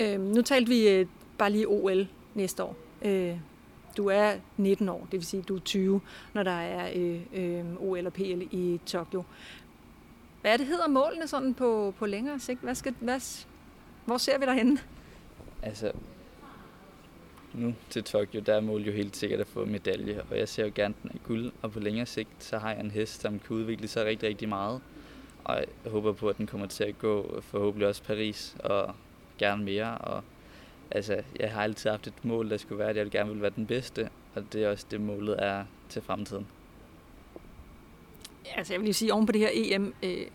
Øh, 0.00 0.20
nu 0.20 0.42
talte 0.42 0.68
vi 0.68 0.88
øh, 0.88 1.06
bare 1.38 1.50
lige 1.50 1.68
OL 1.68 2.08
næste 2.34 2.62
år. 2.62 2.76
Øh, 3.02 3.36
du 3.96 4.06
er 4.06 4.34
19 4.56 4.88
år, 4.88 5.00
det 5.00 5.12
vil 5.12 5.26
sige, 5.26 5.42
du 5.42 5.56
er 5.56 5.60
20, 5.60 6.00
når 6.34 6.42
der 6.42 6.50
er 6.50 6.92
øh, 6.96 7.20
øh, 7.34 7.64
OL 7.78 8.06
og 8.06 8.12
PL 8.12 8.42
i 8.50 8.80
Tokyo. 8.86 9.22
Hvad 10.40 10.52
er 10.52 10.56
det 10.56 10.66
hedder 10.66 10.88
målene 10.88 11.26
sådan 11.26 11.54
på, 11.54 11.94
på 11.98 12.06
længere 12.06 12.38
sigt? 12.38 12.60
Hvad 12.60 12.74
skal, 12.74 12.94
hvad, 13.00 13.44
hvor 14.04 14.16
ser 14.16 14.38
vi 14.38 14.44
dig 14.44 14.54
henne? 14.54 14.78
Altså, 15.62 15.92
nu 17.56 17.74
til 17.90 18.04
Tokyo, 18.04 18.40
der 18.40 18.54
er 18.54 18.60
målet 18.60 18.86
jo 18.86 18.92
helt 18.92 19.16
sikkert 19.16 19.40
at 19.40 19.46
få 19.46 19.64
medalje, 19.64 20.22
og 20.30 20.38
jeg 20.38 20.48
ser 20.48 20.64
jo 20.64 20.72
gerne 20.74 20.94
den 21.02 21.10
af 21.14 21.18
guld, 21.26 21.52
og 21.62 21.72
på 21.72 21.80
længere 21.80 22.06
sigt, 22.06 22.28
så 22.38 22.58
har 22.58 22.72
jeg 22.72 22.80
en 22.80 22.90
hest, 22.90 23.20
som 23.20 23.38
kan 23.38 23.56
udvikle 23.56 23.88
sig 23.88 24.04
rigtig, 24.04 24.28
rigtig 24.28 24.48
meget, 24.48 24.80
og 25.44 25.56
jeg 25.84 25.92
håber 25.92 26.12
på, 26.12 26.28
at 26.28 26.38
den 26.38 26.46
kommer 26.46 26.66
til 26.66 26.84
at 26.84 26.98
gå 26.98 27.40
forhåbentlig 27.40 27.88
også 27.88 28.02
Paris, 28.02 28.56
og 28.64 28.94
gerne 29.38 29.64
mere, 29.64 29.98
og 29.98 30.22
altså, 30.90 31.22
jeg 31.40 31.52
har 31.52 31.62
altid 31.62 31.90
haft 31.90 32.06
et 32.06 32.24
mål, 32.24 32.50
der 32.50 32.56
skulle 32.56 32.78
være, 32.78 32.90
at 32.90 32.96
jeg 32.96 33.10
gerne 33.10 33.32
vil 33.32 33.42
være 33.42 33.52
den 33.56 33.66
bedste, 33.66 34.08
og 34.34 34.44
det 34.52 34.64
er 34.64 34.70
også 34.70 34.86
det, 34.90 35.00
målet 35.00 35.36
er 35.38 35.64
til 35.88 36.02
fremtiden. 36.02 36.46
Altså, 38.56 38.72
jeg 38.72 38.80
vil 38.80 38.84
lige 38.84 38.94
sige, 38.94 39.12
oven 39.12 39.26
på 39.26 39.32
det 39.32 39.40
her 39.40 39.50
EM, 39.52 39.94
øh, 40.02 40.26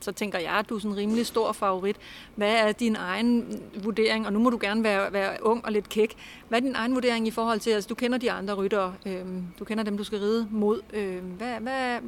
så 0.00 0.12
tænker 0.12 0.38
jeg, 0.38 0.52
at 0.52 0.68
du 0.68 0.74
er 0.74 0.78
sådan 0.78 0.90
en 0.90 0.96
rimelig 0.96 1.26
stor 1.26 1.52
favorit. 1.52 1.96
Hvad 2.36 2.54
er 2.54 2.72
din 2.72 2.96
egen 2.96 3.62
vurdering, 3.82 4.26
og 4.26 4.32
nu 4.32 4.38
må 4.38 4.50
du 4.50 4.58
gerne 4.60 4.84
være, 4.84 5.12
være 5.12 5.36
ung 5.42 5.64
og 5.64 5.72
lidt 5.72 5.88
kæk, 5.88 6.14
hvad 6.48 6.58
er 6.58 6.62
din 6.62 6.74
egen 6.74 6.94
vurdering 6.94 7.26
i 7.26 7.30
forhold 7.30 7.60
til, 7.60 7.70
altså 7.70 7.88
du 7.88 7.94
kender 7.94 8.18
de 8.18 8.32
andre 8.32 8.54
ryttere, 8.54 8.94
øh, 9.06 9.24
du 9.58 9.64
kender 9.64 9.84
dem, 9.84 9.96
du 9.96 10.04
skal 10.04 10.18
ride 10.18 10.48
mod. 10.50 10.80
Øh, 10.92 11.24
hvad, 11.24 11.60
hvad, 11.60 11.98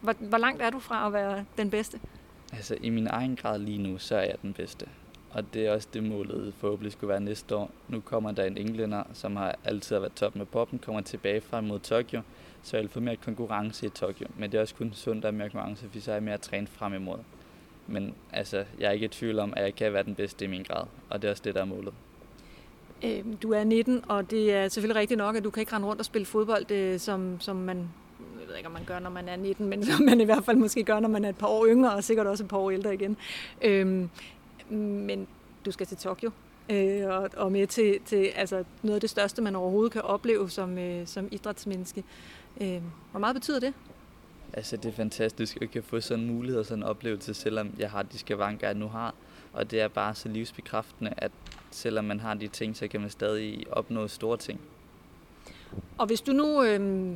hvor, 0.00 0.14
hvor 0.18 0.38
langt 0.38 0.62
er 0.62 0.70
du 0.70 0.78
fra 0.78 1.06
at 1.06 1.12
være 1.12 1.44
den 1.58 1.70
bedste? 1.70 2.00
Altså 2.52 2.76
i 2.80 2.90
min 2.90 3.06
egen 3.06 3.36
grad 3.36 3.58
lige 3.58 3.78
nu, 3.78 3.98
så 3.98 4.16
er 4.16 4.24
jeg 4.24 4.36
den 4.42 4.52
bedste. 4.52 4.86
Og 5.36 5.44
det 5.54 5.66
er 5.66 5.72
også 5.72 5.88
det 5.92 6.04
målet 6.04 6.54
forhåbentlig 6.58 6.92
skulle 6.92 7.08
være 7.08 7.20
næste 7.20 7.56
år. 7.56 7.70
Nu 7.88 8.00
kommer 8.00 8.32
der 8.32 8.44
en 8.44 8.58
englænder, 8.58 9.02
som 9.12 9.36
har 9.36 9.54
altid 9.64 9.98
været 9.98 10.14
top 10.14 10.36
med 10.36 10.46
poppen, 10.46 10.78
kommer 10.78 11.00
tilbage 11.00 11.40
fra 11.40 11.60
mod 11.60 11.78
Tokyo 11.78 12.20
så 12.66 12.76
jeg 12.76 12.82
vil 12.82 12.90
få 12.90 13.00
mere 13.00 13.16
konkurrence 13.16 13.86
i 13.86 13.88
Tokyo. 13.88 14.26
Men 14.38 14.52
det 14.52 14.58
er 14.58 14.62
også 14.62 14.74
kun 14.74 14.92
sundt, 14.94 15.24
at 15.24 15.34
mere 15.34 15.50
konkurrence, 15.50 15.84
fordi 15.84 16.00
så 16.00 16.10
er 16.10 16.14
jeg 16.14 16.22
mere 16.22 16.38
trænet 16.38 16.68
frem 16.68 16.94
imod. 16.94 17.18
Men 17.86 18.14
altså, 18.32 18.64
jeg 18.80 18.86
er 18.86 18.90
ikke 18.90 19.04
i 19.04 19.08
tvivl 19.08 19.38
om, 19.38 19.52
at 19.56 19.62
jeg 19.62 19.74
kan 19.74 19.92
være 19.92 20.02
den 20.02 20.14
bedste 20.14 20.44
i 20.44 20.48
min 20.48 20.62
grad, 20.62 20.86
og 21.10 21.22
det 21.22 21.28
er 21.28 21.32
også 21.32 21.42
det, 21.44 21.54
der 21.54 21.60
er 21.60 21.64
målet. 21.64 21.94
Øhm, 23.04 23.36
du 23.36 23.52
er 23.52 23.64
19, 23.64 24.04
og 24.08 24.30
det 24.30 24.52
er 24.52 24.68
selvfølgelig 24.68 25.00
rigtigt 25.00 25.18
nok, 25.18 25.36
at 25.36 25.44
du 25.44 25.50
kan 25.50 25.60
ikke 25.60 25.72
rende 25.72 25.88
rundt 25.88 26.00
og 26.00 26.04
spille 26.04 26.26
fodbold, 26.26 26.70
øh, 26.70 26.98
som, 27.00 27.40
som 27.40 27.56
man 27.56 27.88
jeg 28.40 28.48
ved 28.48 28.56
ikke, 28.56 28.66
om 28.66 28.72
man 28.72 28.84
gør, 28.84 28.98
når 28.98 29.10
man 29.10 29.28
er 29.28 29.36
19, 29.36 29.68
men 29.68 29.84
som 29.86 30.04
man 30.04 30.20
i 30.20 30.24
hvert 30.24 30.44
fald 30.44 30.56
måske 30.56 30.84
gør, 30.84 31.00
når 31.00 31.08
man 31.08 31.24
er 31.24 31.28
et 31.28 31.36
par 31.36 31.46
år 31.46 31.66
yngre, 31.66 31.94
og 31.94 32.04
sikkert 32.04 32.26
også 32.26 32.44
et 32.44 32.50
par 32.50 32.56
år 32.56 32.70
ældre 32.70 32.94
igen. 32.94 33.16
Øhm, 33.62 34.10
men 34.70 35.26
du 35.66 35.70
skal 35.70 35.86
til 35.86 35.96
Tokyo. 35.96 36.30
øh, 36.70 37.08
og, 37.08 37.30
og 37.36 37.52
med 37.52 37.66
til, 37.66 37.98
til 38.04 38.32
altså 38.36 38.64
noget 38.82 38.94
af 38.94 39.00
det 39.00 39.10
største, 39.10 39.42
man 39.42 39.56
overhovedet 39.56 39.92
kan 39.92 40.02
opleve 40.02 40.50
som, 40.50 40.78
øh, 40.78 41.06
som 41.06 41.28
idrætsmenneske. 41.30 42.04
Øh, 42.60 42.82
hvor 43.10 43.20
meget 43.20 43.34
betyder 43.34 43.60
det? 43.60 43.74
Altså, 44.52 44.76
det 44.76 44.88
er 44.88 44.92
fantastisk 44.92 45.58
at 45.62 45.70
kan 45.70 45.82
få 45.82 46.00
sådan 46.00 46.24
en 46.24 46.30
mulighed 46.34 46.60
og 46.60 46.66
sådan 46.66 46.82
en 46.82 46.88
oplevelse, 46.88 47.34
selvom 47.34 47.70
jeg 47.78 47.90
har 47.90 48.02
de 48.02 48.18
skavanker, 48.18 48.66
jeg 48.66 48.76
nu 48.76 48.88
har. 48.88 49.14
Og 49.52 49.70
det 49.70 49.80
er 49.80 49.88
bare 49.88 50.14
så 50.14 50.28
livsbekræftende, 50.28 51.14
at 51.16 51.32
selvom 51.70 52.04
man 52.04 52.20
har 52.20 52.34
de 52.34 52.48
ting, 52.48 52.76
så 52.76 52.88
kan 52.88 53.00
man 53.00 53.10
stadig 53.10 53.64
opnå 53.72 54.08
store 54.08 54.36
ting. 54.36 54.60
Og 55.98 56.06
hvis 56.06 56.20
du 56.20 56.32
nu, 56.32 56.62
øh, 56.62 57.08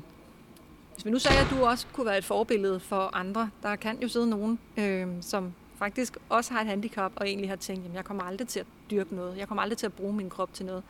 hvis 0.94 1.04
vi 1.04 1.10
nu 1.10 1.18
sagde, 1.18 1.38
at 1.38 1.46
du 1.50 1.64
også 1.64 1.86
kunne 1.92 2.06
være 2.06 2.18
et 2.18 2.24
forbillede 2.24 2.80
for 2.80 3.16
andre, 3.16 3.50
der 3.62 3.76
kan 3.76 4.02
jo 4.02 4.08
sidde 4.08 4.30
nogen, 4.30 4.58
øh, 4.76 5.08
som 5.20 5.52
faktisk 5.80 6.16
også 6.28 6.52
har 6.52 6.60
et 6.60 6.66
handicap, 6.66 7.12
og 7.16 7.28
egentlig 7.28 7.48
har 7.48 7.56
tænkt, 7.56 7.86
at 7.86 7.94
jeg 7.94 8.04
kommer 8.04 8.22
aldrig 8.22 8.48
til 8.48 8.60
at 8.60 8.66
dyrke 8.90 9.14
noget, 9.14 9.36
jeg 9.36 9.48
kommer 9.48 9.62
aldrig 9.62 9.78
til 9.78 9.86
at 9.86 9.92
bruge 9.92 10.12
min 10.12 10.30
krop 10.30 10.52
til 10.52 10.66
noget. 10.66 10.82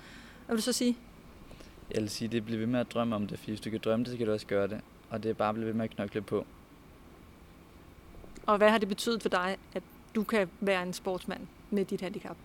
Hvad 0.47 0.57
vil 0.57 0.59
du 0.59 0.63
så 0.63 0.73
sige? 0.73 0.97
Jeg 1.95 2.03
vil 2.03 2.11
sige, 2.11 2.29
det 2.29 2.45
bliver 2.45 2.59
ved 2.59 2.67
med 2.67 2.81
at 2.81 2.93
drømme 2.93 3.17
om 3.17 3.27
det, 3.27 3.39
for 3.39 3.47
hvis 3.47 3.61
du 3.61 3.71
kan 3.71 3.81
drømme 3.85 4.05
det, 4.05 4.13
så 4.13 4.19
kan 4.19 4.27
du 4.27 4.33
også 4.33 4.47
gøre 4.47 4.69
det. 4.69 4.81
Og 5.11 5.23
det 5.23 5.29
er 5.29 5.35
bare 5.35 5.49
at 5.49 5.55
blive 5.55 5.67
ved 5.67 5.75
med 5.75 5.85
at 5.85 5.91
knokle 5.91 6.23
på. 6.23 6.47
Og 8.47 8.57
hvad 8.57 8.71
har 8.71 8.79
det 8.79 8.89
betydet 8.89 9.23
for 9.23 9.29
dig, 9.29 9.57
at 9.75 9.83
du 10.15 10.25
kan 10.25 10.49
være 10.61 10.83
en 10.83 10.93
sportsmand 10.93 11.47
med 11.71 11.85
dit 11.85 12.01
handicap? 12.01 12.37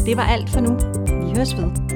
Det 0.06 0.18
var 0.18 0.24
alt 0.24 0.50
for 0.50 0.60
nu. 0.60 0.78
Vi 1.26 1.32
høres 1.36 1.58
ved. 1.58 1.95